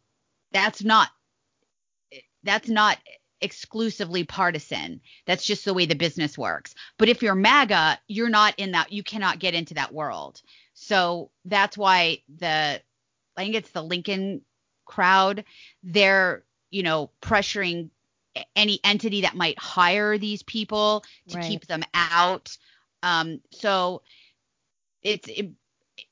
[0.52, 1.10] that's not
[2.44, 2.98] that's not
[3.42, 5.02] exclusively partisan.
[5.26, 6.74] That's just the way the business works.
[6.98, 8.92] But if you're MAGA, you're not in that.
[8.92, 10.42] You cannot get into that world.
[10.74, 12.82] So that's why the
[13.38, 14.42] I think it's the Lincoln
[14.86, 15.44] crowd.
[15.84, 17.90] They're you know pressuring
[18.56, 21.46] any entity that might hire these people to Right.
[21.48, 22.58] keep them out.
[23.04, 24.02] Um, so
[25.04, 25.48] it's if,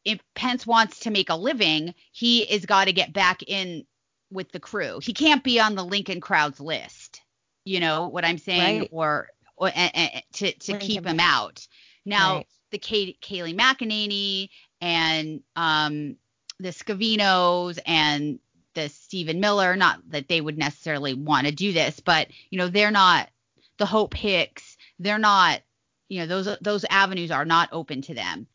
[0.05, 3.85] if Pence wants to make a living, he is got to get back in
[4.33, 4.99] with the crew.
[5.01, 7.21] He can't be on the Lincoln crowd's list.
[7.65, 8.79] You know what I'm saying?
[8.81, 8.89] Right.
[8.91, 11.65] Or, or a- a- a- to to Lincoln keep him out.
[12.05, 12.47] Now Right.
[12.71, 14.49] the Kay, Kayleigh McEnany
[14.81, 16.17] and um
[16.59, 18.39] the Scavinos and
[18.73, 22.67] the Stephen Miller, not that they would necessarily want to do this, but you know,
[22.67, 23.29] they're not
[23.77, 25.61] the Hope Hicks, they're not,
[26.09, 28.47] you know, those those avenues are not open to them.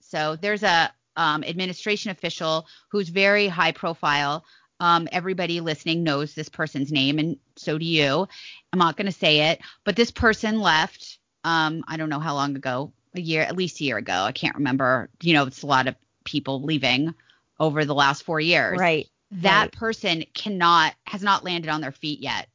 [0.00, 4.44] So there's a um, administration official who's very high profile.
[4.80, 8.28] Um, everybody listening knows this person's name, and so do you.
[8.72, 11.18] I'm not going to say it, but this person left.
[11.44, 14.12] Um, I don't know how long ago, a year, at least a year ago.
[14.12, 15.10] I can't remember.
[15.22, 17.14] You know, it's a lot of people leaving
[17.58, 18.78] over the last four years.
[18.78, 19.08] Right.
[19.30, 19.72] That right.
[19.72, 22.48] person cannot, has not landed on their feet yet.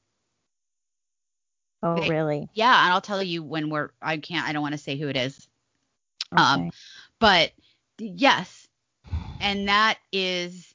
[1.82, 2.50] Oh, They- really?
[2.54, 3.90] Yeah, and I'll tell you when we're.
[4.02, 4.48] I can't.
[4.48, 5.48] I don't want to say who it is.
[6.32, 6.72] Um, Okay.
[7.20, 7.52] but
[8.00, 8.68] yes
[9.44, 10.73] and that is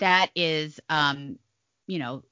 [0.00, 1.38] that is um
[1.86, 2.22] you know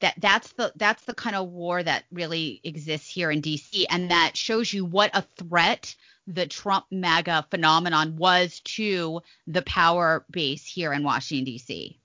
[0.00, 4.10] that that's the that's the kind of war that really exists here in DC and
[4.10, 5.94] that shows you what a threat
[6.26, 11.98] the Trump MAGA phenomenon was to the power base here in Washington DC.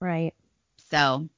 [0.00, 0.32] Right.
[0.90, 1.28] So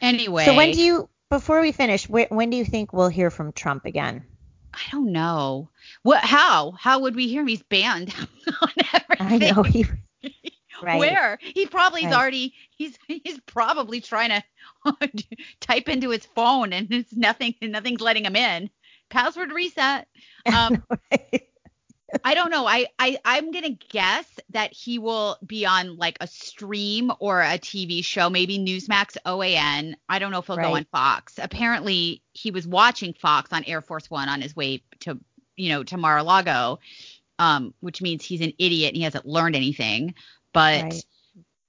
[0.00, 3.30] anyway, So when do you, before we finish, wh- when do you think we'll hear
[3.30, 4.24] from Trump again?
[4.72, 5.68] I don't know.
[6.02, 6.70] What how?
[6.72, 7.48] How would we hear him?
[7.48, 8.14] He's banned
[8.62, 9.50] on everything.
[9.50, 9.86] I know he
[10.82, 10.98] Right.
[10.98, 11.38] Where?
[11.40, 12.14] He probably is Right.
[12.20, 14.30] already he's he's probably trying
[15.00, 15.24] to
[15.60, 18.70] type into his phone and it's nothing nothing's letting him in.
[19.10, 20.08] Password reset.
[20.52, 20.82] Um
[22.24, 22.66] I don't know.
[22.66, 27.58] I, I I'm gonna guess that he will be on like a stream or a
[27.58, 29.94] TV show, maybe Newsmax OAN.
[30.08, 31.38] I don't know if he'll go on Fox.
[31.40, 35.18] Apparently, he was watching Fox on Air Force One on his way to
[35.56, 36.80] you know to Mar-a-Lago,
[37.38, 40.14] um, which means he's an idiot and he hasn't learned anything.
[40.52, 41.04] But Right.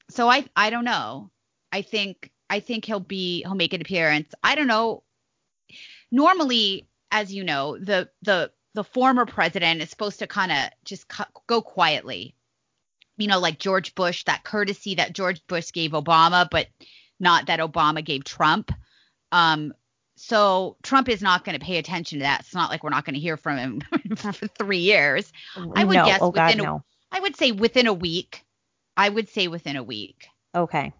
[0.09, 1.31] so I I don't know.
[1.71, 4.33] I think I think he'll be he'll make an appearance.
[4.43, 5.03] I don't know.
[6.11, 11.07] Normally, as you know, the the the former president is supposed to kind of just
[11.07, 12.35] cu- go quietly.
[13.17, 16.67] You know, like George Bush, that courtesy that George Bush gave Obama, but
[17.19, 18.71] not that Obama gave Trump.
[19.31, 19.73] Um,
[20.15, 22.41] so Trump is not going to pay attention to that.
[22.41, 23.81] It's not like we're not going to hear from him
[24.15, 25.31] for three years.
[25.75, 26.05] I would no.
[26.05, 26.83] guess oh God, within a- no.
[27.11, 28.43] I would say within a week.
[28.95, 30.27] I would say within a week.
[30.55, 30.93] Okay.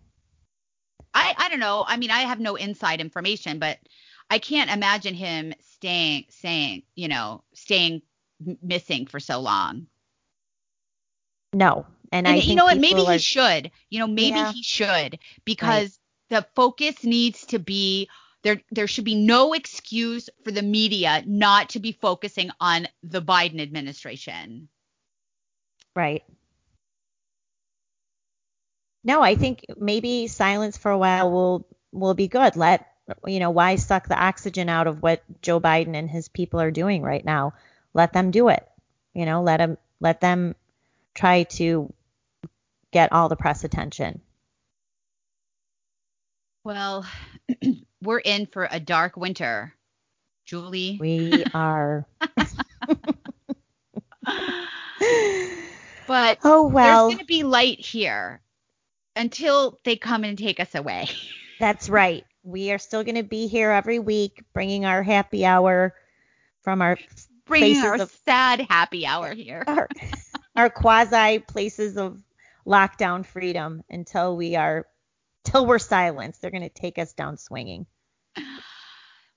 [1.13, 1.83] I I don't know.
[1.87, 3.77] I mean, I have no inside information, but
[4.29, 8.01] I can't imagine him staying saying, you know, staying
[8.61, 9.87] missing for so long.
[11.53, 11.85] No.
[12.11, 12.77] And, And, I you know what?
[12.77, 13.71] Maybe people he should.
[13.89, 14.51] You know, maybe Yeah.
[14.51, 18.09] he should because the focus needs to be
[18.43, 18.61] there.
[18.71, 23.61] There should be no excuse for the media not to be focusing on the Biden
[23.61, 24.69] administration.
[25.95, 26.23] Right.
[29.03, 32.55] No, I think maybe silence for a while will will be good.
[32.55, 32.87] Let
[33.25, 36.71] you know why suck the oxygen out of what Joe Biden and his people are
[36.71, 37.53] doing right now.
[37.93, 38.65] Let them do it.
[39.13, 40.55] You know, let them let them
[41.13, 41.93] try to
[42.91, 44.21] get all the press attention.
[46.63, 47.05] Well,
[48.01, 49.73] we're in for a dark winter,
[50.45, 50.97] Julie.
[50.99, 52.05] We are.
[56.07, 58.39] but oh well, there's going to be light here
[59.15, 61.07] until they come and take us away.
[61.59, 62.25] that's right.
[62.43, 65.95] We are still going to be here every week, bringing our happy hour
[66.61, 66.97] from our
[67.45, 69.63] Bringing our of- sad happy hour here.
[69.67, 69.89] our,
[70.55, 72.21] our quasi places of
[72.65, 74.87] lockdown freedom until we are
[75.43, 76.41] till we're silenced.
[76.41, 77.85] They're going to take us down swinging.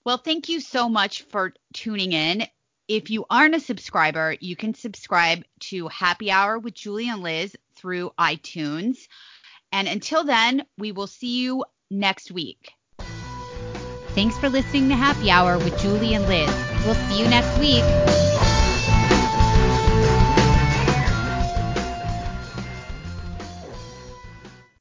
[0.04, 2.46] Well, thank you so much for tuning in.
[2.86, 7.56] If you aren't a subscriber, you can subscribe to Happy Hour with Julie and Liz
[7.74, 9.08] through iTunes.
[9.76, 12.70] And until then, we will see you next week.
[14.14, 16.48] Thanks for listening to Happy Hour with Julie and Liz.
[16.86, 18.15] We'll see you next week.